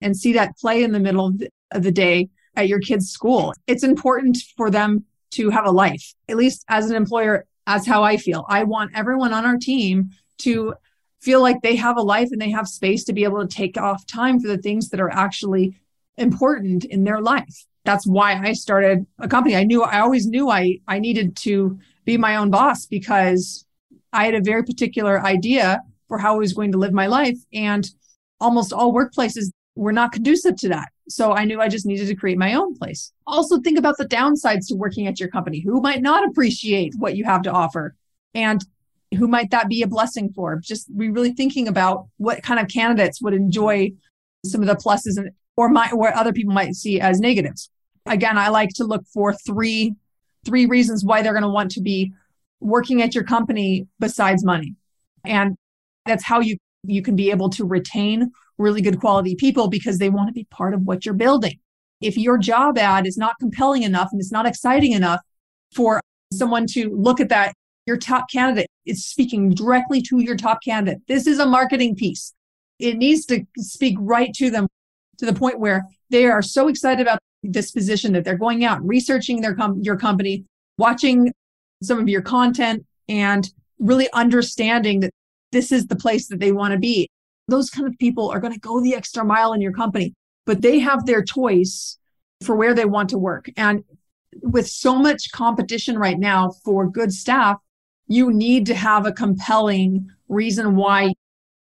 and 0.00 0.16
see 0.16 0.32
that 0.32 0.56
play 0.56 0.82
in 0.82 0.92
the 0.92 1.00
middle 1.00 1.34
of 1.72 1.82
the 1.82 1.92
day 1.92 2.30
at 2.56 2.68
your 2.68 2.80
kid's 2.80 3.10
school. 3.10 3.52
It's 3.66 3.84
important 3.84 4.38
for 4.56 4.70
them 4.70 5.04
to 5.32 5.50
have 5.50 5.66
a 5.66 5.70
life, 5.70 6.14
at 6.28 6.36
least 6.36 6.64
as 6.68 6.90
an 6.90 6.96
employer. 6.96 7.46
That's 7.66 7.86
how 7.86 8.02
I 8.02 8.16
feel. 8.16 8.44
I 8.48 8.64
want 8.64 8.92
everyone 8.94 9.32
on 9.32 9.44
our 9.44 9.56
team 9.56 10.10
to 10.38 10.74
feel 11.20 11.40
like 11.40 11.62
they 11.62 11.76
have 11.76 11.96
a 11.96 12.02
life 12.02 12.28
and 12.32 12.40
they 12.40 12.50
have 12.50 12.66
space 12.66 13.04
to 13.04 13.12
be 13.12 13.24
able 13.24 13.46
to 13.46 13.54
take 13.54 13.78
off 13.78 14.06
time 14.06 14.40
for 14.40 14.48
the 14.48 14.58
things 14.58 14.88
that 14.88 15.00
are 15.00 15.12
actually 15.12 15.80
important 16.16 16.84
in 16.84 17.04
their 17.04 17.20
life. 17.20 17.66
that's 17.84 18.06
why 18.06 18.34
I 18.34 18.52
started 18.52 19.06
a 19.18 19.26
company. 19.26 19.56
I 19.56 19.64
knew 19.64 19.82
I 19.82 20.00
always 20.00 20.26
knew 20.26 20.48
I 20.50 20.78
I 20.86 20.98
needed 21.00 21.36
to 21.38 21.78
be 22.04 22.16
my 22.16 22.36
own 22.36 22.50
boss 22.50 22.86
because 22.86 23.64
I 24.12 24.24
had 24.24 24.34
a 24.34 24.40
very 24.40 24.62
particular 24.62 25.20
idea 25.20 25.82
for 26.08 26.18
how 26.18 26.34
I 26.34 26.38
was 26.38 26.52
going 26.52 26.72
to 26.72 26.78
live 26.78 26.92
my 26.92 27.06
life 27.06 27.38
and 27.52 27.88
almost 28.40 28.72
all 28.72 28.92
workplaces 28.92 29.50
were 29.74 29.92
not 29.92 30.12
conducive 30.12 30.56
to 30.56 30.68
that. 30.68 30.91
So 31.14 31.32
I 31.32 31.44
knew 31.44 31.60
I 31.60 31.68
just 31.68 31.86
needed 31.86 32.08
to 32.08 32.14
create 32.14 32.38
my 32.38 32.54
own 32.54 32.74
place. 32.74 33.12
Also 33.26 33.60
think 33.60 33.78
about 33.78 33.98
the 33.98 34.06
downsides 34.06 34.68
to 34.68 34.74
working 34.74 35.06
at 35.06 35.20
your 35.20 35.28
company. 35.28 35.60
Who 35.60 35.80
might 35.80 36.02
not 36.02 36.26
appreciate 36.26 36.94
what 36.98 37.16
you 37.16 37.24
have 37.24 37.42
to 37.42 37.52
offer? 37.52 37.94
And 38.34 38.64
who 39.16 39.28
might 39.28 39.50
that 39.50 39.68
be 39.68 39.82
a 39.82 39.86
blessing 39.86 40.32
for? 40.32 40.56
Just 40.56 40.96
be 40.96 41.10
really 41.10 41.32
thinking 41.32 41.68
about 41.68 42.06
what 42.16 42.42
kind 42.42 42.58
of 42.58 42.68
candidates 42.68 43.20
would 43.20 43.34
enjoy 43.34 43.92
some 44.44 44.62
of 44.62 44.66
the 44.66 44.74
pluses 44.74 45.18
and 45.18 45.30
or 45.56 45.68
might 45.68 45.94
where 45.94 46.16
other 46.16 46.32
people 46.32 46.54
might 46.54 46.74
see 46.74 47.00
as 47.00 47.20
negatives. 47.20 47.70
Again, 48.06 48.38
I 48.38 48.48
like 48.48 48.70
to 48.76 48.84
look 48.84 49.04
for 49.12 49.32
three 49.32 49.94
three 50.44 50.66
reasons 50.66 51.04
why 51.04 51.22
they're 51.22 51.32
going 51.32 51.42
to 51.42 51.48
want 51.48 51.70
to 51.72 51.80
be 51.80 52.12
working 52.60 53.02
at 53.02 53.14
your 53.14 53.22
company 53.22 53.86
besides 54.00 54.44
money. 54.44 54.74
And 55.24 55.56
that's 56.06 56.24
how 56.24 56.40
you 56.40 56.56
you 56.84 57.02
can 57.02 57.14
be 57.14 57.30
able 57.30 57.50
to 57.50 57.64
retain 57.64 58.32
really 58.58 58.82
good 58.82 59.00
quality 59.00 59.34
people 59.34 59.68
because 59.68 59.98
they 59.98 60.10
want 60.10 60.28
to 60.28 60.32
be 60.32 60.44
part 60.50 60.74
of 60.74 60.82
what 60.82 61.04
you're 61.04 61.14
building. 61.14 61.58
If 62.00 62.16
your 62.16 62.38
job 62.38 62.78
ad 62.78 63.06
is 63.06 63.16
not 63.16 63.38
compelling 63.38 63.82
enough 63.82 64.08
and 64.12 64.20
it's 64.20 64.32
not 64.32 64.46
exciting 64.46 64.92
enough 64.92 65.20
for 65.74 66.00
someone 66.32 66.66
to 66.68 66.90
look 66.90 67.20
at 67.20 67.28
that, 67.28 67.54
your 67.86 67.96
top 67.96 68.30
candidate 68.30 68.68
is 68.86 69.06
speaking 69.06 69.50
directly 69.50 70.02
to 70.02 70.20
your 70.20 70.36
top 70.36 70.58
candidate. 70.64 71.02
This 71.08 71.26
is 71.26 71.38
a 71.38 71.46
marketing 71.46 71.96
piece. 71.96 72.32
It 72.78 72.96
needs 72.96 73.26
to 73.26 73.44
speak 73.58 73.96
right 73.98 74.32
to 74.34 74.50
them 74.50 74.68
to 75.18 75.26
the 75.26 75.32
point 75.32 75.60
where 75.60 75.84
they 76.10 76.26
are 76.26 76.42
so 76.42 76.68
excited 76.68 77.02
about 77.02 77.18
this 77.42 77.70
position 77.70 78.12
that 78.12 78.24
they're 78.24 78.36
going 78.36 78.64
out 78.64 78.84
researching 78.86 79.40
their 79.40 79.54
com- 79.54 79.80
your 79.82 79.96
company, 79.96 80.44
watching 80.78 81.32
some 81.82 81.98
of 81.98 82.08
your 82.08 82.22
content 82.22 82.84
and 83.08 83.52
really 83.78 84.08
understanding 84.12 85.00
that 85.00 85.10
this 85.50 85.72
is 85.72 85.86
the 85.86 85.96
place 85.96 86.28
that 86.28 86.40
they 86.40 86.52
want 86.52 86.72
to 86.72 86.78
be. 86.78 87.08
Those 87.48 87.70
kind 87.70 87.86
of 87.86 87.98
people 87.98 88.30
are 88.30 88.40
going 88.40 88.52
to 88.52 88.60
go 88.60 88.80
the 88.80 88.94
extra 88.94 89.24
mile 89.24 89.52
in 89.52 89.60
your 89.60 89.72
company, 89.72 90.14
but 90.46 90.62
they 90.62 90.78
have 90.78 91.06
their 91.06 91.22
choice 91.22 91.98
for 92.42 92.56
where 92.56 92.74
they 92.74 92.84
want 92.84 93.10
to 93.10 93.18
work. 93.18 93.50
And 93.56 93.84
with 94.42 94.66
so 94.66 94.96
much 94.96 95.30
competition 95.32 95.98
right 95.98 96.18
now 96.18 96.50
for 96.64 96.88
good 96.88 97.12
staff, 97.12 97.58
you 98.06 98.32
need 98.32 98.66
to 98.66 98.74
have 98.74 99.06
a 99.06 99.12
compelling 99.12 100.10
reason 100.28 100.76
why 100.76 101.12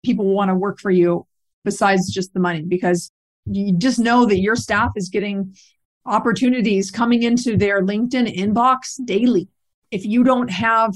people 0.03 0.25
want 0.25 0.49
to 0.49 0.55
work 0.55 0.79
for 0.79 0.91
you 0.91 1.25
besides 1.63 2.11
just 2.11 2.33
the 2.33 2.39
money 2.39 2.61
because 2.61 3.11
you 3.45 3.73
just 3.77 3.99
know 3.99 4.25
that 4.25 4.39
your 4.39 4.55
staff 4.55 4.91
is 4.95 5.09
getting 5.09 5.55
opportunities 6.05 6.89
coming 6.89 7.23
into 7.23 7.57
their 7.57 7.83
LinkedIn 7.83 8.35
inbox 8.35 9.03
daily. 9.05 9.47
If 9.91 10.05
you 10.05 10.23
don't 10.23 10.49
have 10.49 10.93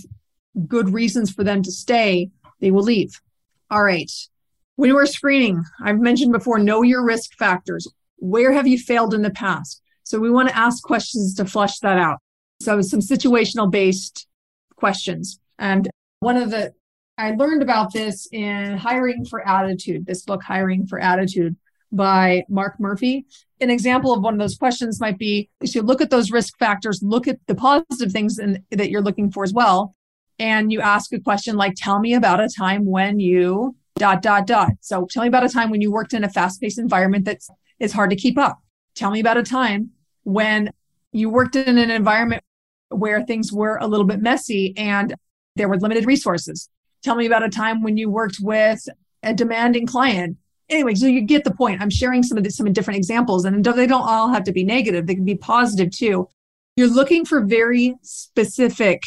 good 0.67 0.89
reasons 0.89 1.31
for 1.31 1.43
them 1.43 1.61
to 1.63 1.71
stay, 1.71 2.29
they 2.59 2.71
will 2.71 2.83
leave. 2.83 3.19
All 3.69 3.83
right. 3.83 4.11
When 4.75 4.93
we're 4.93 5.05
screening, 5.05 5.63
I've 5.83 5.99
mentioned 5.99 6.33
before, 6.33 6.59
know 6.59 6.81
your 6.81 7.03
risk 7.03 7.33
factors. 7.37 7.87
Where 8.17 8.51
have 8.51 8.67
you 8.67 8.77
failed 8.77 9.13
in 9.13 9.21
the 9.21 9.29
past? 9.29 9.81
So 10.03 10.19
we 10.19 10.29
want 10.29 10.49
to 10.49 10.57
ask 10.57 10.83
questions 10.83 11.33
to 11.35 11.45
flush 11.45 11.79
that 11.79 11.97
out. 11.97 12.19
So 12.61 12.81
some 12.81 12.99
situational 12.99 13.71
based 13.71 14.27
questions. 14.75 15.39
And 15.57 15.89
one 16.19 16.37
of 16.37 16.51
the, 16.51 16.73
I 17.17 17.31
learned 17.31 17.61
about 17.61 17.93
this 17.93 18.27
in 18.31 18.77
Hiring 18.77 19.25
for 19.25 19.47
Attitude, 19.47 20.05
this 20.05 20.23
book, 20.23 20.43
Hiring 20.43 20.85
for 20.85 20.99
Attitude 20.99 21.55
by 21.91 22.43
Mark 22.49 22.79
Murphy. 22.79 23.25
An 23.61 23.69
example 23.69 24.13
of 24.13 24.21
one 24.21 24.33
of 24.33 24.39
those 24.39 24.57
questions 24.57 24.99
might 24.99 25.17
be 25.17 25.49
if 25.61 25.73
you 25.73 25.81
look 25.81 26.01
at 26.01 26.09
those 26.09 26.31
risk 26.31 26.57
factors, 26.59 27.01
look 27.01 27.27
at 27.27 27.39
the 27.47 27.55
positive 27.55 28.11
things 28.11 28.37
in, 28.37 28.63
that 28.71 28.89
you're 28.89 29.01
looking 29.01 29.31
for 29.31 29.43
as 29.43 29.53
well 29.53 29.95
and 30.39 30.71
you 30.71 30.81
ask 30.81 31.13
a 31.13 31.19
question 31.19 31.55
like, 31.55 31.73
tell 31.77 31.99
me 31.99 32.13
about 32.13 32.41
a 32.41 32.49
time 32.49 32.85
when 32.85 33.19
you 33.19 33.75
dot, 33.97 34.21
dot, 34.21 34.45
dot. 34.45 34.71
So 34.81 35.07
tell 35.09 35.23
me 35.23 35.29
about 35.29 35.45
a 35.45 35.49
time 35.49 35.69
when 35.69 35.81
you 35.81 35.91
worked 35.91 36.13
in 36.13 36.23
a 36.23 36.29
fast 36.29 36.61
paced 36.61 36.79
environment 36.79 37.25
that's 37.25 37.93
hard 37.93 38.09
to 38.09 38.15
keep 38.15 38.37
up. 38.37 38.61
Tell 38.93 39.11
me 39.11 39.19
about 39.19 39.37
a 39.37 39.43
time 39.43 39.91
when 40.23 40.71
you 41.11 41.29
worked 41.29 41.55
in 41.55 41.77
an 41.77 41.89
environment 41.89 42.43
where 42.89 43.23
things 43.23 43.51
were 43.51 43.77
a 43.77 43.87
little 43.87 44.05
bit 44.05 44.21
messy 44.21 44.73
and 44.77 45.15
there 45.55 45.69
were 45.69 45.77
limited 45.77 46.05
resources. 46.05 46.69
Tell 47.03 47.15
me 47.15 47.25
about 47.25 47.43
a 47.43 47.49
time 47.49 47.81
when 47.83 47.97
you 47.97 48.09
worked 48.09 48.37
with 48.41 48.85
a 49.23 49.33
demanding 49.33 49.87
client. 49.87 50.37
Anyway, 50.69 50.95
so 50.95 51.05
you 51.05 51.21
get 51.21 51.43
the 51.43 51.53
point. 51.53 51.81
I'm 51.81 51.89
sharing 51.89 52.23
some 52.23 52.37
of 52.37 52.43
the, 52.43 52.49
some 52.49 52.71
different 52.73 52.97
examples 52.97 53.45
and 53.45 53.63
they 53.63 53.87
don't 53.87 54.07
all 54.07 54.29
have 54.29 54.43
to 54.45 54.51
be 54.51 54.63
negative. 54.63 55.07
They 55.07 55.15
can 55.15 55.23
be 55.23 55.35
positive 55.35 55.91
too. 55.91 56.27
You're 56.75 56.87
looking 56.89 57.23
for 57.23 57.41
very 57.45 57.95
specific 58.01 59.01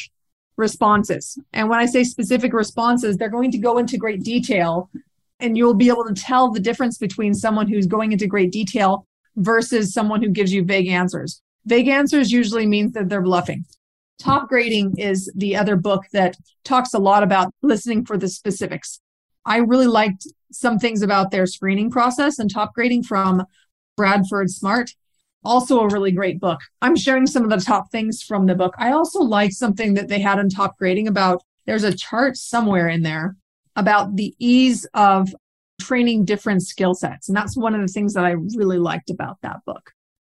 responses. 0.59 1.39
And 1.55 1.71
when 1.71 1.79
I 1.79 1.87
say 1.87 2.05
specific 2.05 2.53
responses, 2.53 3.17
they're 3.17 3.31
going 3.31 3.53
to 3.53 3.59
go 3.59 3.79
into 3.79 3.97
great 3.97 4.23
detail 4.23 4.91
and 5.41 5.57
you'll 5.57 5.75
be 5.75 5.89
able 5.89 6.05
to 6.05 6.15
tell 6.15 6.51
the 6.51 6.61
difference 6.61 6.99
between 6.99 7.33
someone 7.33 7.69
who's 7.69 7.87
going 7.87 8.13
into 8.13 8.27
great 8.27 8.51
detail 8.51 9.07
versus 9.37 9.95
someone 9.95 10.21
who 10.21 10.29
gives 10.29 10.53
you 10.53 10.65
vague 10.65 10.89
answers. 10.89 11.41
Vague 11.65 11.89
answers 11.89 12.33
usually 12.33 12.67
means 12.67 12.93
that 12.93 13.09
they're 13.09 13.23
bluffing. 13.23 13.65
Top 14.19 14.49
grading 14.49 14.99
is 14.99 15.31
the 15.37 15.55
other 15.55 15.77
book 15.77 16.05
that 16.13 16.37
talks 16.65 16.93
a 16.93 16.99
lot 16.99 17.23
about 17.23 17.55
listening 17.63 18.05
for 18.05 18.19
the 18.19 18.29
specifics. 18.29 19.01
I 19.45 19.59
really 19.59 19.87
liked 19.87 20.27
some 20.51 20.81
things 20.81 21.03
about 21.03 21.31
their 21.31 21.47
screening 21.47 21.91
process 21.91 22.41
and 22.41 22.51
top 22.51 22.75
grading 22.75 23.05
from 23.05 23.45
Bradford 23.97 24.51
Smart 24.51 24.91
also 25.45 25.81
a 25.81 25.89
really 25.89 26.13
great 26.13 26.41
book. 26.41 26.61
I'm 26.83 26.97
sharing 26.97 27.27
some 27.27 27.45
of 27.45 27.51
the 27.51 27.65
top 27.65 27.91
things 27.91 28.23
from 28.23 28.47
the 28.47 28.55
book. 28.55 28.75
I 28.79 28.93
also 28.93 29.21
like 29.21 29.53
something 29.53 29.95
that 29.95 30.09
they 30.09 30.21
had 30.21 30.39
in 30.39 30.49
top 30.49 30.77
grading 30.79 31.09
about 31.09 31.43
there's 31.67 31.85
a 31.85 31.95
chart 31.95 32.37
somewhere 32.37 32.89
in 32.89 33.03
there 33.03 33.37
about 33.77 34.17
the 34.17 34.35
ease 34.39 34.87
of 34.95 35.29
training 35.81 36.25
different 36.25 36.63
skill 36.63 36.95
sets. 36.95 37.29
And 37.29 37.37
that's 37.37 37.57
one 37.57 37.75
of 37.75 37.81
the 37.81 37.89
things 37.89 38.15
that 38.15 38.25
I 38.25 38.31
really 38.57 38.79
liked 38.79 39.11
about 39.11 39.39
that 39.43 39.65
book. 39.65 39.93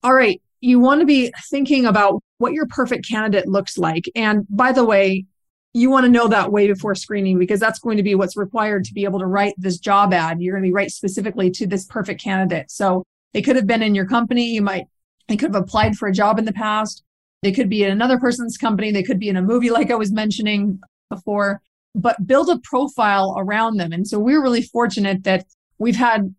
All 0.04 0.14
right. 0.14 0.42
You 0.62 0.80
want 0.80 1.00
to 1.00 1.06
be 1.06 1.32
thinking 1.50 1.86
about 1.86 2.22
what 2.40 2.54
your 2.54 2.68
perfect 2.68 3.08
candidate 3.08 3.48
looks 3.48 3.78
like. 3.78 4.06
And 4.16 4.46
by 4.50 4.72
the 4.72 4.84
way, 4.84 5.26
you 5.74 5.90
want 5.90 6.06
to 6.06 6.12
know 6.12 6.28
that 6.28 6.52
way 6.52 6.68
before 6.68 6.96
screening 6.96 7.38
because 7.38 7.60
that's 7.60 7.80
going 7.80 7.98
to 7.98 8.04
be 8.04 8.16
what's 8.16 8.36
required 8.36 8.84
to 8.86 8.94
be 8.94 9.04
able 9.04 9.20
to 9.20 9.26
write 9.26 9.54
this 9.58 9.78
job 9.78 10.14
ad. 10.14 10.42
You're 10.42 10.56
going 10.56 10.64
to 10.64 10.68
be 10.68 10.74
right 10.74 10.92
specifically 10.92 11.52
to 11.52 11.68
this 11.68 11.86
perfect 11.86 12.22
candidate. 12.22 12.72
So 12.72 13.06
they 13.34 13.42
could 13.42 13.56
have 13.56 13.68
been 13.68 13.84
in 13.84 13.96
your 13.96 14.06
company. 14.06 14.46
You 14.54 14.62
might, 14.62 14.88
they 15.28 15.38
could 15.38 15.54
have 15.54 15.64
applied 15.64 15.96
for 15.96 16.08
a 16.08 16.14
job 16.14 16.40
in 16.40 16.46
the 16.46 16.54
past. 16.54 17.04
They 17.42 17.52
could 17.52 17.70
be 17.70 17.84
in 17.84 17.92
another 17.92 18.20
person's 18.20 18.58
company. 18.58 18.92
They 18.92 19.04
could 19.04 19.20
be 19.20 19.30
in 19.30 19.38
a 19.38 19.42
movie, 19.42 19.70
like 19.70 19.92
I 19.92 19.96
was 19.96 20.12
mentioning 20.12 20.80
before, 21.10 21.62
but 21.96 22.28
build 22.28 22.50
a 22.50 22.60
profile 22.60 23.36
around 23.38 23.78
them. 23.78 23.94
And 23.94 24.08
so 24.08 24.20
we're 24.20 24.42
really 24.42 24.62
fortunate 24.62 25.24
that 25.24 25.46
we've 25.78 25.96
had 25.96 26.34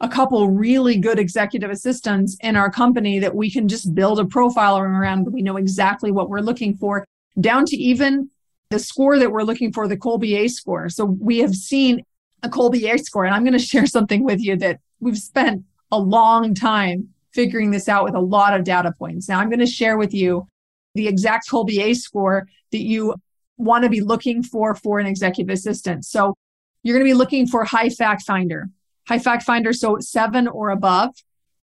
a 0.00 0.08
couple 0.08 0.50
really 0.50 0.98
good 0.98 1.18
executive 1.18 1.70
assistants 1.70 2.36
in 2.42 2.56
our 2.56 2.70
company 2.70 3.18
that 3.18 3.34
we 3.34 3.50
can 3.50 3.66
just 3.66 3.94
build 3.94 4.20
a 4.20 4.24
profile 4.24 4.78
around. 4.78 5.32
We 5.32 5.42
know 5.42 5.56
exactly 5.56 6.10
what 6.10 6.28
we're 6.28 6.40
looking 6.40 6.76
for, 6.76 7.04
down 7.40 7.64
to 7.66 7.76
even 7.76 8.30
the 8.70 8.78
score 8.78 9.18
that 9.18 9.30
we're 9.30 9.42
looking 9.42 9.72
for, 9.72 9.88
the 9.88 9.96
Kolbe 9.96 10.36
A 10.38 10.48
score. 10.48 10.88
So 10.88 11.04
we 11.04 11.38
have 11.38 11.54
seen 11.54 12.02
a 12.42 12.48
Kolbe 12.48 12.92
A 12.92 12.98
score. 12.98 13.24
And 13.24 13.34
I'm 13.34 13.44
going 13.44 13.52
to 13.52 13.58
share 13.58 13.86
something 13.86 14.24
with 14.24 14.40
you 14.40 14.56
that 14.56 14.80
we've 15.00 15.18
spent 15.18 15.64
a 15.90 15.98
long 15.98 16.54
time 16.54 17.08
figuring 17.32 17.70
this 17.70 17.88
out 17.88 18.04
with 18.04 18.14
a 18.14 18.20
lot 18.20 18.58
of 18.58 18.64
data 18.64 18.92
points. 18.98 19.28
Now, 19.28 19.38
I'm 19.38 19.48
going 19.48 19.60
to 19.60 19.66
share 19.66 19.98
with 19.98 20.14
you 20.14 20.48
the 20.94 21.06
exact 21.06 21.48
Kolbe 21.48 21.78
A 21.78 21.94
score 21.94 22.48
that 22.72 22.82
you 22.82 23.14
want 23.58 23.84
to 23.84 23.90
be 23.90 24.00
looking 24.00 24.42
for 24.42 24.74
for 24.74 24.98
an 24.98 25.06
executive 25.06 25.52
assistant. 25.52 26.04
So 26.04 26.34
you're 26.82 26.96
going 26.96 27.06
to 27.06 27.10
be 27.10 27.18
looking 27.18 27.46
for 27.46 27.64
high 27.64 27.90
fact 27.90 28.22
finder, 28.22 28.70
high 29.06 29.18
fact 29.18 29.42
finder, 29.42 29.72
so 29.72 29.98
seven 30.00 30.48
or 30.48 30.70
above, 30.70 31.14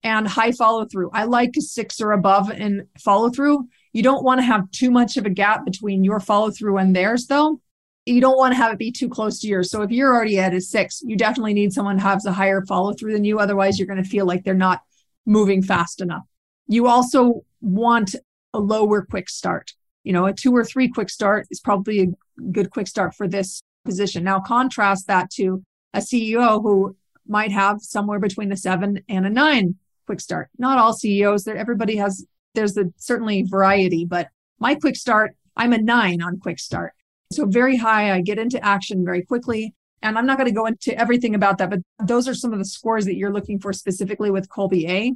and 0.03 0.27
high 0.27 0.51
follow 0.51 0.85
through. 0.85 1.11
I 1.13 1.25
like 1.25 1.51
six 1.57 1.99
or 1.99 2.11
above 2.11 2.51
in 2.51 2.87
follow 2.99 3.29
through. 3.29 3.67
You 3.93 4.03
don't 4.03 4.23
want 4.23 4.39
to 4.39 4.45
have 4.45 4.69
too 4.71 4.91
much 4.91 5.17
of 5.17 5.25
a 5.25 5.29
gap 5.29 5.65
between 5.65 6.03
your 6.03 6.19
follow 6.19 6.51
through 6.51 6.77
and 6.77 6.95
theirs, 6.95 7.27
though 7.27 7.59
you 8.07 8.21
don't 8.21 8.37
want 8.37 8.53
to 8.53 8.57
have 8.57 8.71
it 8.71 8.79
be 8.79 8.91
too 8.91 9.09
close 9.09 9.39
to 9.39 9.47
yours. 9.47 9.69
So 9.69 9.81
if 9.81 9.91
you're 9.91 10.13
already 10.13 10.39
at 10.39 10.53
a 10.53 10.61
six, 10.61 11.01
you 11.03 11.17
definitely 11.17 11.53
need 11.53 11.73
someone 11.73 11.97
who 11.97 12.07
has 12.07 12.25
a 12.25 12.31
higher 12.31 12.63
follow 12.65 12.93
through 12.93 13.13
than 13.13 13.23
you. 13.23 13.39
Otherwise, 13.39 13.77
you're 13.77 13.87
going 13.87 14.03
to 14.03 14.09
feel 14.09 14.25
like 14.25 14.43
they're 14.43 14.53
not 14.53 14.81
moving 15.25 15.61
fast 15.61 16.01
enough. 16.01 16.23
You 16.67 16.87
also 16.87 17.43
want 17.61 18.15
a 18.53 18.59
lower 18.59 19.03
quick 19.03 19.29
start. 19.29 19.73
You 20.03 20.13
know, 20.13 20.25
a 20.25 20.33
two 20.33 20.55
or 20.55 20.63
three 20.63 20.87
quick 20.87 21.09
start 21.09 21.47
is 21.51 21.59
probably 21.59 22.01
a 22.01 22.41
good 22.51 22.71
quick 22.71 22.87
start 22.87 23.13
for 23.13 23.27
this 23.27 23.61
position. 23.83 24.23
Now, 24.23 24.39
contrast 24.39 25.07
that 25.07 25.29
to 25.31 25.63
a 25.93 25.99
CEO 25.99 26.61
who 26.61 26.95
might 27.27 27.51
have 27.51 27.81
somewhere 27.81 28.19
between 28.19 28.51
a 28.51 28.57
seven 28.57 29.01
and 29.09 29.25
a 29.25 29.29
nine 29.29 29.75
quick 30.05 30.21
start. 30.21 30.49
Not 30.57 30.77
all 30.77 30.93
CEOs, 30.93 31.43
there 31.43 31.57
everybody 31.57 31.97
has 31.97 32.25
there's 32.55 32.77
a 32.77 32.85
certainly 32.97 33.43
variety, 33.43 34.05
but 34.05 34.29
my 34.59 34.75
quick 34.75 34.95
start, 34.95 35.35
I'm 35.55 35.73
a 35.73 35.77
nine 35.77 36.21
on 36.21 36.39
quick 36.39 36.59
start. 36.59 36.93
So 37.31 37.45
very 37.45 37.77
high. 37.77 38.13
I 38.13 38.21
get 38.21 38.39
into 38.39 38.63
action 38.63 39.03
very 39.03 39.21
quickly. 39.21 39.73
And 40.01 40.17
I'm 40.17 40.25
not 40.25 40.37
going 40.37 40.47
to 40.47 40.55
go 40.55 40.67
into 40.67 40.97
everything 40.97 41.33
about 41.33 41.57
that, 41.57 41.69
but 41.69 41.79
those 42.05 42.27
are 42.27 42.35
some 42.35 42.53
of 42.53 42.59
the 42.59 42.65
scores 42.65 43.05
that 43.05 43.15
you're 43.15 43.33
looking 43.33 43.59
for 43.59 43.73
specifically 43.73 44.29
with 44.29 44.47
Kolbe 44.47 44.87
A. 44.87 45.13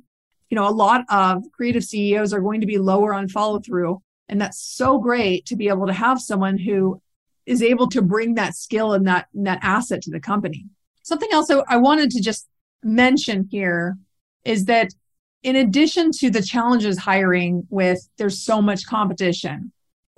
you 0.50 0.56
know, 0.56 0.68
a 0.68 0.70
lot 0.70 1.06
of 1.10 1.44
creative 1.52 1.84
CEOs 1.84 2.34
are 2.34 2.42
going 2.42 2.62
to 2.62 2.68
be 2.68 2.78
lower 2.78 3.14
on 3.14 3.28
follow 3.28 3.60
through. 3.60 4.02
And 4.28 4.42
that's 4.42 4.60
so 4.60 4.98
great 4.98 5.46
to 5.48 5.56
be 5.56 5.68
able 5.68 5.88
to 5.88 5.94
have 5.94 6.20
someone 6.20 6.58
who 6.58 7.02
is 7.46 7.62
able 7.62 7.88
to 7.90 8.02
bring 8.02 8.36
that 8.36 8.56
skill 8.56 8.94
and 8.94 9.08
that, 9.08 9.28
and 9.34 9.48
that 9.48 9.60
asset 9.62 10.02
to 10.04 10.12
the 10.12 10.20
company. 10.20 10.66
Something 11.04 11.30
else 11.32 11.50
I 11.68 11.78
wanted 11.78 12.12
to 12.12 12.22
just 12.22 12.48
mention 12.84 13.48
here 13.50 13.98
is 14.44 14.66
that 14.66 14.94
in 15.44 15.56
addition 15.56 16.12
to 16.12 16.30
the 16.30 16.42
challenges 16.42 16.98
hiring 16.98 17.66
with 17.70 18.08
there's 18.18 18.44
so 18.44 18.62
much 18.62 18.86
competition, 18.86 19.72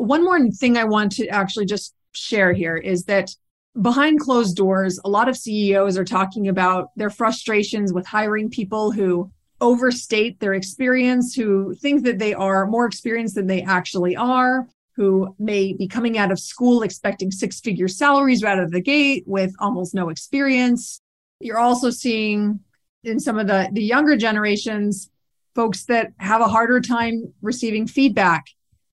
one 0.04 0.24
more 0.24 0.50
thing 0.52 0.78
I 0.78 0.84
want 0.84 1.14
to 1.14 1.28
actually 1.28 1.66
just 1.66 1.94
share 2.12 2.54
here 2.54 2.78
is 2.78 3.06
that 3.06 3.36
behind 3.82 4.20
closed 4.20 4.56
doors, 4.56 5.00
a 5.04 5.10
lot 5.10 5.30
of 5.30 5.38
CEOs 5.38 5.98
are 5.98 6.06
talking 6.06 6.48
about 6.48 6.90
their 6.96 7.10
frustrations 7.10 7.94
with 7.94 8.06
hiring 8.06 8.50
people 8.50 8.92
who 8.92 9.32
overstate 9.62 10.40
their 10.40 10.54
experience, 10.54 11.34
who 11.34 11.74
think 11.76 12.04
that 12.04 12.20
they 12.20 12.34
are 12.34 12.68
more 12.68 12.86
experienced 12.86 13.36
than 13.36 13.48
they 13.48 13.62
actually 13.62 14.16
are, 14.16 14.68
who 14.96 15.34
may 15.40 15.74
be 15.74 15.88
coming 15.88 16.18
out 16.18 16.32
of 16.32 16.40
school 16.40 16.84
expecting 16.84 17.32
six 17.32 17.60
figure 17.60 17.88
salaries 17.88 18.44
right 18.44 18.58
out 18.58 18.64
of 18.64 18.72
the 18.72 18.82
gate 18.82 19.24
with 19.26 19.54
almost 19.60 19.96
no 19.96 20.10
experience. 20.10 21.02
You're 21.40 21.60
also 21.60 21.90
seeing 21.90 22.60
in 23.04 23.20
some 23.20 23.40
of 23.40 23.48
the, 23.48 23.70
the 23.72 23.84
younger 23.84 24.16
generations, 24.16 25.10
folks 25.56 25.86
that 25.86 26.12
have 26.18 26.42
a 26.42 26.48
harder 26.48 26.80
time 26.80 27.34
receiving 27.42 27.88
feedback. 27.88 28.46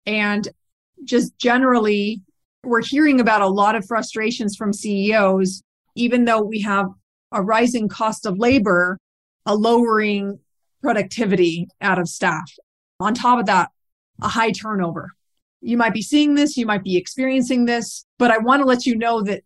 And 0.07 0.49
just 1.05 1.37
generally, 1.39 2.23
we're 2.65 2.83
hearing 2.83 3.21
about 3.21 3.43
a 3.43 3.49
lot 3.49 3.75
of 3.75 3.87
frustrations 3.87 4.57
from 4.57 4.73
CEOs, 4.73 5.63
even 5.95 6.25
though 6.25 6.43
we 6.43 6.61
have 6.61 6.87
a 7.33 7.43
rising 7.43 7.89
cost 7.89 8.27
of 8.27 8.39
labor, 8.39 8.99
a 9.47 9.55
lowering 9.55 10.39
productivity 10.83 11.69
out 11.81 11.99
of 11.99 12.09
staff. 12.09 12.51
On 12.99 13.15
top 13.15 13.39
of 13.41 13.47
that, 13.47 13.71
a 14.21 14.29
high 14.29 14.51
turnover. 14.51 15.13
You 15.63 15.77
might 15.77 15.95
be 15.95 16.03
seeing 16.03 16.35
this, 16.35 16.57
you 16.57 16.67
might 16.67 16.83
be 16.83 16.97
experiencing 16.97 17.67
this, 17.67 18.05
but 18.19 18.31
I 18.31 18.39
want 18.39 18.61
to 18.63 18.67
let 18.67 18.87
you 18.87 18.97
know 18.97 19.23
that 19.23 19.43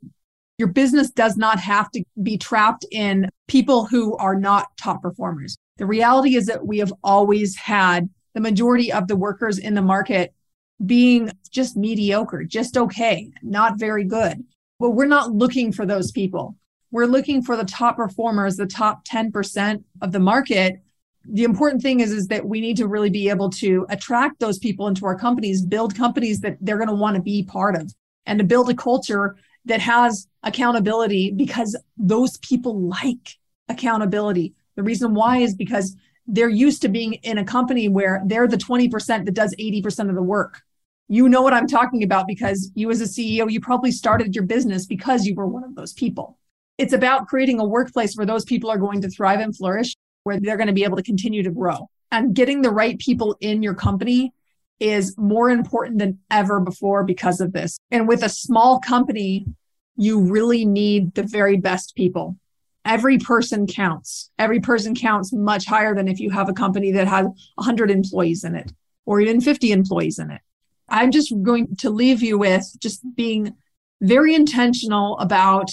your 0.59 0.69
business 0.69 1.11
does 1.11 1.37
not 1.37 1.59
have 1.59 1.90
to 1.90 2.05
be 2.23 2.38
trapped 2.38 2.87
in 2.93 3.29
people 3.49 3.87
who 3.87 4.17
are 4.17 4.37
not 4.37 4.69
top 4.77 5.03
performers. 5.03 5.57
The 5.79 5.87
reality 5.87 6.37
is 6.37 6.47
that 6.47 6.64
we 6.64 6.79
have 6.79 6.93
always 7.03 7.57
had 7.57 8.09
the 8.35 8.40
majority 8.40 8.93
of 8.93 9.09
the 9.09 9.17
workers 9.17 9.59
in 9.59 9.75
the 9.75 9.83
market 9.83 10.33
being 10.85 11.31
just 11.51 11.77
mediocre, 11.77 12.45
just 12.45 12.77
okay, 12.77 13.31
not 13.43 13.79
very 13.79 14.05
good. 14.05 14.45
But 14.81 14.91
we're 14.91 15.07
not 15.07 15.33
looking 15.33 15.73
for 15.73 15.87
those 15.87 16.11
people. 16.11 16.57
We're 16.91 17.07
looking 17.07 17.43
for 17.43 17.57
the 17.57 17.65
top 17.65 17.97
performers, 17.97 18.57
the 18.57 18.67
top 18.67 19.05
10% 19.05 19.83
of 20.01 20.13
the 20.13 20.21
market. 20.21 20.83
The 21.25 21.45
important 21.45 21.83
thing 21.83 22.01
is, 22.01 22.13
is 22.13 22.29
that 22.29 22.47
we 22.47 22.61
need 22.61 22.77
to 22.79 22.87
really 22.87 23.11
be 23.11 23.29
able 23.31 23.51
to 23.51 23.87
attract 23.89 24.41
those 24.41 24.59
people 24.59 24.87
into 24.89 25.07
our 25.07 25.19
companies, 25.19 25.65
build 25.65 25.97
companies 25.97 26.41
that 26.41 26.59
they're 26.61 26.77
going 26.77 26.89
to 26.89 26.95
want 26.95 27.17
to 27.17 27.23
be 27.23 27.45
part 27.45 27.77
of, 27.77 27.93
and 28.27 28.39
to 28.39 28.45
build 28.45 28.69
a 28.71 28.75
culture 28.75 29.37
that 29.65 29.81
has 29.81 30.29
accountability 30.43 31.31
because 31.31 31.77
those 31.97 32.37
people 32.39 32.81
like 32.81 33.39
accountability. 33.69 34.55
The 34.77 34.83
reason 34.83 35.15
why 35.15 35.39
is 35.39 35.55
because 35.55 35.97
they're 36.27 36.49
used 36.49 36.83
to 36.83 36.89
being 36.89 37.15
in 37.15 37.39
a 37.39 37.45
company 37.45 37.89
where 37.89 38.23
they're 38.27 38.49
the 38.49 38.57
20% 38.57 39.25
that 39.25 39.35
does 39.35 39.55
80% 39.59 40.09
of 40.09 40.15
the 40.15 40.23
work. 40.23 40.63
You 41.09 41.29
know 41.29 41.43
what 41.43 41.53
I'm 41.53 41.67
talking 41.67 42.03
about 42.03 42.27
because 42.27 42.71
you, 42.75 42.90
as 42.90 43.01
a 43.01 43.05
CEO, 43.05 43.51
you 43.51 43.61
probably 43.61 43.93
started 43.93 44.35
your 44.35 44.45
business 44.45 44.87
because 44.87 45.27
you 45.27 45.35
were 45.35 45.47
one 45.47 45.64
of 45.64 45.75
those 45.75 45.93
people. 45.93 46.38
It's 46.79 46.93
about 46.93 47.29
creating 47.29 47.61
a 47.61 47.64
workplace 47.64 48.17
where 48.17 48.27
those 48.27 48.45
people 48.45 48.71
are 48.71 48.79
going 48.79 49.03
to 49.03 49.11
thrive 49.11 49.40
and 49.40 49.57
flourish, 49.57 49.95
where 50.25 50.40
they're 50.40 50.57
going 50.57 50.69
to 50.69 50.73
be 50.73 50.85
able 50.85 50.97
to 50.97 51.03
continue 51.03 51.43
to 51.43 51.51
grow. 51.51 51.88
And 52.11 52.35
getting 52.35 52.62
the 52.62 52.71
right 52.71 52.99
people 52.99 53.37
in 53.40 53.62
your 53.62 53.75
company 53.75 54.33
is 54.81 55.14
more 55.17 55.51
important 55.51 55.99
than 55.99 56.19
ever 56.31 56.59
before 56.59 57.05
because 57.05 57.40
of 57.40 57.53
this. 57.53 57.79
And 57.90 58.09
with 58.09 58.23
a 58.23 58.29
small 58.29 58.81
company, 58.81 59.47
you 59.97 60.21
really 60.21 60.64
need 60.64 61.14
the 61.14 61.23
very 61.23 61.57
best 61.57 61.95
people 61.95 62.37
every 62.85 63.19
person 63.19 63.67
counts. 63.67 64.31
Every 64.38 64.61
person 64.61 64.95
counts 64.95 65.33
much 65.33 65.67
higher 65.67 65.95
than 65.95 66.09
if 66.09 66.21
you 66.21 66.31
have 66.31 66.49
a 66.49 66.53
company 66.53 66.93
that 66.93 67.09
has 67.09 67.27
100 67.55 67.90
employees 67.90 68.45
in 68.45 68.55
it 68.55 68.73
or 69.07 69.21
even 69.21 69.40
50 69.40 69.73
employees 69.73 70.19
in 70.19 70.31
it. 70.31 70.40
I'm 70.88 71.11
just 71.11 71.33
going 71.42 71.77
to 71.77 71.90
leave 71.90 72.23
you 72.23 72.38
with 72.38 72.64
just 72.79 73.03
being 73.14 73.55
very 74.01 74.35
intentional 74.35 75.18
about 75.18 75.70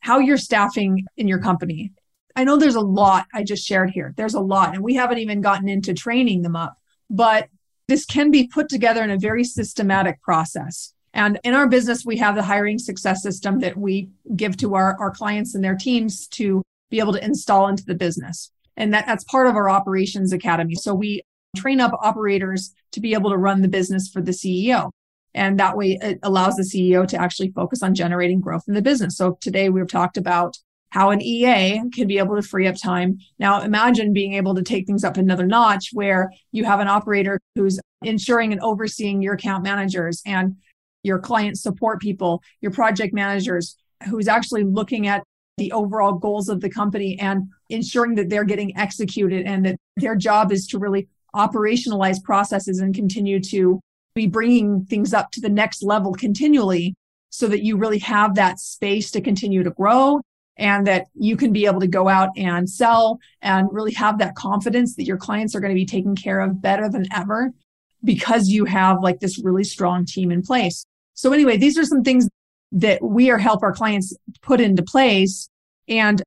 how 0.00 0.18
you're 0.18 0.36
staffing 0.36 1.04
in 1.16 1.28
your 1.28 1.40
company. 1.40 1.92
I 2.36 2.44
know 2.44 2.56
there's 2.56 2.74
a 2.74 2.80
lot 2.80 3.26
I 3.32 3.42
just 3.42 3.66
shared 3.66 3.90
here. 3.90 4.12
There's 4.16 4.34
a 4.34 4.40
lot, 4.40 4.74
and 4.74 4.82
we 4.82 4.94
haven't 4.94 5.18
even 5.18 5.40
gotten 5.40 5.68
into 5.68 5.94
training 5.94 6.42
them 6.42 6.56
up, 6.56 6.76
but 7.08 7.48
this 7.88 8.04
can 8.04 8.30
be 8.30 8.46
put 8.46 8.68
together 8.68 9.02
in 9.02 9.10
a 9.10 9.18
very 9.18 9.44
systematic 9.44 10.20
process. 10.22 10.92
And 11.12 11.38
in 11.44 11.54
our 11.54 11.68
business, 11.68 12.04
we 12.04 12.16
have 12.18 12.34
the 12.34 12.42
hiring 12.42 12.78
success 12.78 13.22
system 13.22 13.60
that 13.60 13.76
we 13.76 14.08
give 14.34 14.56
to 14.58 14.74
our, 14.74 14.96
our 14.98 15.10
clients 15.12 15.54
and 15.54 15.62
their 15.62 15.76
teams 15.76 16.26
to 16.28 16.62
be 16.90 16.98
able 16.98 17.12
to 17.12 17.24
install 17.24 17.68
into 17.68 17.84
the 17.84 17.94
business. 17.94 18.50
And 18.76 18.92
that, 18.92 19.06
that's 19.06 19.24
part 19.24 19.46
of 19.46 19.54
our 19.54 19.70
operations 19.70 20.32
academy. 20.32 20.74
So 20.74 20.92
we 20.92 21.22
train 21.54 21.80
up 21.80 21.92
operators 22.00 22.74
to 22.92 23.00
be 23.00 23.14
able 23.14 23.30
to 23.30 23.36
run 23.36 23.62
the 23.62 23.68
business 23.68 24.08
for 24.08 24.20
the 24.20 24.32
CEO. 24.32 24.90
And 25.34 25.58
that 25.58 25.76
way 25.76 25.98
it 26.00 26.18
allows 26.22 26.56
the 26.56 26.62
CEO 26.62 27.06
to 27.08 27.20
actually 27.20 27.50
focus 27.50 27.82
on 27.82 27.94
generating 27.94 28.40
growth 28.40 28.64
in 28.68 28.74
the 28.74 28.82
business. 28.82 29.16
So 29.16 29.36
today 29.40 29.68
we've 29.68 29.88
talked 29.88 30.16
about 30.16 30.56
how 30.90 31.10
an 31.10 31.20
EA 31.20 31.82
can 31.92 32.06
be 32.06 32.18
able 32.18 32.36
to 32.36 32.42
free 32.42 32.68
up 32.68 32.76
time. 32.76 33.18
Now 33.40 33.62
imagine 33.62 34.12
being 34.12 34.34
able 34.34 34.54
to 34.54 34.62
take 34.62 34.86
things 34.86 35.02
up 35.02 35.16
another 35.16 35.44
notch 35.44 35.90
where 35.92 36.30
you 36.52 36.64
have 36.64 36.78
an 36.78 36.86
operator 36.86 37.40
who's 37.56 37.80
ensuring 38.02 38.52
and 38.52 38.60
overseeing 38.60 39.20
your 39.20 39.34
account 39.34 39.64
managers 39.64 40.22
and 40.24 40.56
your 41.02 41.18
client 41.18 41.58
support 41.58 42.00
people, 42.00 42.42
your 42.60 42.70
project 42.70 43.12
managers, 43.12 43.76
who's 44.08 44.28
actually 44.28 44.62
looking 44.62 45.08
at 45.08 45.24
the 45.56 45.72
overall 45.72 46.12
goals 46.12 46.48
of 46.48 46.60
the 46.60 46.70
company 46.70 47.18
and 47.20 47.44
ensuring 47.70 48.14
that 48.16 48.28
they're 48.28 48.44
getting 48.44 48.76
executed 48.76 49.46
and 49.46 49.66
that 49.66 49.76
their 49.96 50.16
job 50.16 50.52
is 50.52 50.66
to 50.68 50.78
really 50.78 51.08
operationalize 51.34 52.22
processes 52.22 52.78
and 52.78 52.94
continue 52.94 53.40
to 53.40 53.80
be 54.14 54.26
bringing 54.26 54.84
things 54.84 55.12
up 55.12 55.30
to 55.32 55.40
the 55.40 55.48
next 55.48 55.82
level 55.82 56.12
continually 56.12 56.94
so 57.30 57.48
that 57.48 57.64
you 57.64 57.76
really 57.76 57.98
have 57.98 58.36
that 58.36 58.60
space 58.60 59.10
to 59.10 59.20
continue 59.20 59.62
to 59.62 59.70
grow 59.70 60.20
and 60.56 60.86
that 60.86 61.06
you 61.14 61.36
can 61.36 61.52
be 61.52 61.66
able 61.66 61.80
to 61.80 61.88
go 61.88 62.08
out 62.08 62.30
and 62.36 62.70
sell 62.70 63.18
and 63.42 63.68
really 63.72 63.92
have 63.92 64.18
that 64.18 64.36
confidence 64.36 64.94
that 64.94 65.04
your 65.04 65.16
clients 65.16 65.54
are 65.54 65.60
going 65.60 65.74
to 65.74 65.80
be 65.80 65.86
taken 65.86 66.14
care 66.14 66.40
of 66.40 66.62
better 66.62 66.88
than 66.88 67.06
ever 67.12 67.50
because 68.04 68.48
you 68.48 68.64
have 68.64 69.02
like 69.02 69.18
this 69.18 69.42
really 69.42 69.64
strong 69.64 70.04
team 70.04 70.30
in 70.30 70.42
place. 70.42 70.84
So 71.14 71.32
anyway, 71.32 71.56
these 71.56 71.76
are 71.76 71.84
some 71.84 72.04
things 72.04 72.28
that 72.72 73.02
we 73.02 73.30
are 73.30 73.38
help 73.38 73.62
our 73.62 73.72
clients 73.72 74.14
put 74.42 74.60
into 74.60 74.82
place. 74.82 75.48
And 75.88 76.22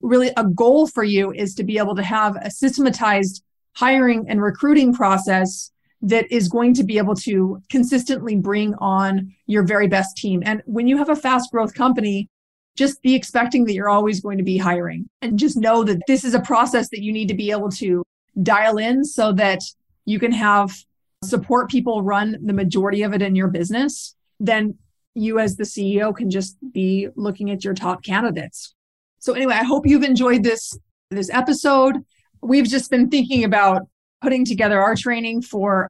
really 0.00 0.30
a 0.36 0.44
goal 0.44 0.86
for 0.86 1.04
you 1.04 1.32
is 1.32 1.54
to 1.54 1.64
be 1.64 1.78
able 1.78 1.96
to 1.96 2.02
have 2.02 2.36
a 2.36 2.50
systematized 2.50 3.42
hiring 3.74 4.26
and 4.28 4.42
recruiting 4.42 4.94
process 4.94 5.70
that 6.02 6.30
is 6.32 6.48
going 6.48 6.74
to 6.74 6.84
be 6.84 6.98
able 6.98 7.14
to 7.14 7.62
consistently 7.70 8.36
bring 8.36 8.74
on 8.74 9.32
your 9.46 9.62
very 9.62 9.86
best 9.86 10.16
team. 10.16 10.42
And 10.44 10.62
when 10.66 10.88
you 10.88 10.96
have 10.98 11.08
a 11.08 11.16
fast 11.16 11.50
growth 11.52 11.74
company, 11.74 12.28
just 12.76 13.00
be 13.02 13.14
expecting 13.14 13.64
that 13.66 13.74
you're 13.74 13.88
always 13.88 14.20
going 14.20 14.38
to 14.38 14.44
be 14.44 14.58
hiring 14.58 15.08
and 15.20 15.38
just 15.38 15.56
know 15.56 15.84
that 15.84 16.00
this 16.06 16.24
is 16.24 16.34
a 16.34 16.40
process 16.40 16.88
that 16.90 17.02
you 17.02 17.12
need 17.12 17.28
to 17.28 17.34
be 17.34 17.50
able 17.50 17.70
to 17.70 18.02
dial 18.42 18.78
in 18.78 19.04
so 19.04 19.32
that 19.32 19.60
you 20.06 20.18
can 20.18 20.32
have 20.32 20.74
support 21.22 21.70
people 21.70 22.02
run 22.02 22.36
the 22.42 22.52
majority 22.52 23.02
of 23.02 23.12
it 23.12 23.22
in 23.22 23.36
your 23.36 23.48
business 23.48 24.16
then 24.40 24.76
you 25.14 25.38
as 25.38 25.56
the 25.56 25.64
CEO 25.64 26.14
can 26.14 26.30
just 26.30 26.56
be 26.72 27.08
looking 27.16 27.50
at 27.50 27.64
your 27.64 27.74
top 27.74 28.02
candidates. 28.02 28.74
So 29.18 29.34
anyway, 29.34 29.54
I 29.54 29.64
hope 29.64 29.86
you've 29.86 30.02
enjoyed 30.02 30.42
this 30.42 30.76
this 31.10 31.30
episode. 31.30 31.96
We've 32.42 32.66
just 32.66 32.90
been 32.90 33.08
thinking 33.08 33.44
about 33.44 33.82
putting 34.20 34.44
together 34.44 34.80
our 34.80 34.96
training 34.96 35.42
for 35.42 35.88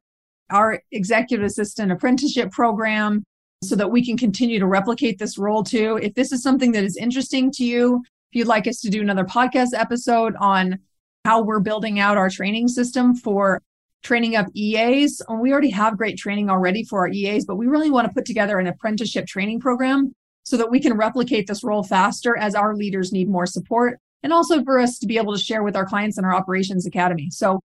our 0.49 0.81
executive 0.91 1.45
assistant 1.45 1.91
apprenticeship 1.91 2.51
program 2.51 3.23
so 3.63 3.75
that 3.75 3.89
we 3.89 4.05
can 4.05 4.17
continue 4.17 4.59
to 4.59 4.67
replicate 4.67 5.17
this 5.17 5.37
role 5.37 5.63
too. 5.63 5.97
If 6.01 6.13
this 6.13 6.31
is 6.31 6.43
something 6.43 6.71
that 6.73 6.83
is 6.83 6.97
interesting 6.97 7.51
to 7.53 7.65
you, 7.65 8.03
if 8.31 8.37
you'd 8.37 8.47
like 8.47 8.67
us 8.67 8.79
to 8.81 8.89
do 8.89 9.01
another 9.01 9.23
podcast 9.23 9.69
episode 9.73 10.35
on 10.39 10.79
how 11.25 11.41
we're 11.41 11.59
building 11.59 11.99
out 11.99 12.17
our 12.17 12.29
training 12.29 12.67
system 12.67 13.15
for 13.15 13.61
training 14.03 14.35
up 14.35 14.47
EAs. 14.53 15.21
And 15.27 15.39
we 15.39 15.51
already 15.51 15.69
have 15.69 15.97
great 15.97 16.17
training 16.17 16.49
already 16.49 16.83
for 16.83 16.99
our 16.99 17.07
EAs, 17.07 17.45
but 17.45 17.55
we 17.55 17.67
really 17.67 17.89
want 17.89 18.07
to 18.07 18.13
put 18.13 18.25
together 18.25 18.59
an 18.59 18.67
apprenticeship 18.67 19.25
training 19.25 19.59
program 19.59 20.11
so 20.43 20.57
that 20.57 20.69
we 20.69 20.81
can 20.81 20.93
replicate 20.93 21.47
this 21.47 21.63
role 21.63 21.83
faster 21.83 22.37
as 22.37 22.53
our 22.53 22.75
leaders 22.75 23.13
need 23.13 23.29
more 23.29 23.45
support 23.45 23.99
and 24.23 24.33
also 24.33 24.63
for 24.63 24.79
us 24.79 24.97
to 24.99 25.07
be 25.07 25.17
able 25.17 25.35
to 25.35 25.43
share 25.43 25.63
with 25.63 25.75
our 25.75 25.85
clients 25.85 26.17
in 26.17 26.25
our 26.25 26.33
operations 26.33 26.85
academy. 26.85 27.29
So 27.29 27.59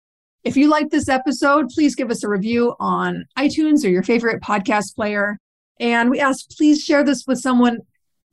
if 0.44 0.58
you 0.58 0.70
like 0.70 0.90
this 0.90 1.10
episode, 1.10 1.70
please 1.70 1.96
give 1.96 2.10
us 2.10 2.24
a 2.24 2.30
review 2.30 2.76
on 2.80 3.26
iTunes 3.38 3.86
or 3.86 3.90
your 3.90 4.04
favorite 4.04 4.42
podcast 4.42 4.96
player. 4.96 5.38
And 5.80 6.10
we 6.10 6.20
ask, 6.20 6.50
please 6.58 6.84
share 6.84 7.04
this 7.04 7.26
with 7.28 7.40
someone 7.40 7.80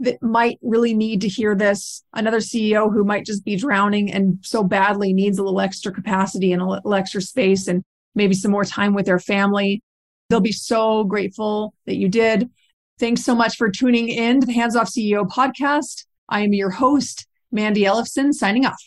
that 0.01 0.23
might 0.23 0.59
really 0.63 0.95
need 0.95 1.21
to 1.21 1.29
hear 1.29 1.55
this, 1.55 2.03
another 2.15 2.39
CEO 2.39 2.93
who 2.93 3.05
might 3.05 3.25
just 3.25 3.45
be 3.45 3.57
drowning 3.57 4.13
and 4.13 4.39
so 4.43 4.63
badly 4.63 5.13
needs 5.13 5.39
a 5.39 5.43
little 5.43 5.61
extra 5.61 5.93
capacity 5.93 6.53
and 6.53 6.63
a 6.63 6.67
little 6.67 6.95
extra 6.95 7.21
space 7.21 7.69
and 7.69 7.83
maybe 8.15 8.35
some 8.35 8.51
more 8.51 8.65
time 8.65 8.95
with 8.95 9.07
their 9.07 9.21
family. 9.21 9.83
They'll 10.29 10.41
be 10.41 10.53
so 10.53 11.05
grateful 11.05 11.75
that 11.87 11.97
you 11.97 12.09
did. 12.09 12.51
Thanks 12.99 13.25
so 13.25 13.35
much 13.35 13.57
for 13.57 13.71
tuning 13.71 14.09
in 14.09 14.41
to 14.41 14.47
the 14.47 14.53
Hands 14.53 14.75
Off 14.75 14.89
CEO 14.89 15.29
podcast. 15.29 16.07
I 16.29 16.43
am 16.43 16.53
your 16.53 16.71
host, 16.71 17.27
Mandy 17.55 17.85
Ellefson, 17.85 18.33
signing 18.33 18.67
off. 18.67 18.83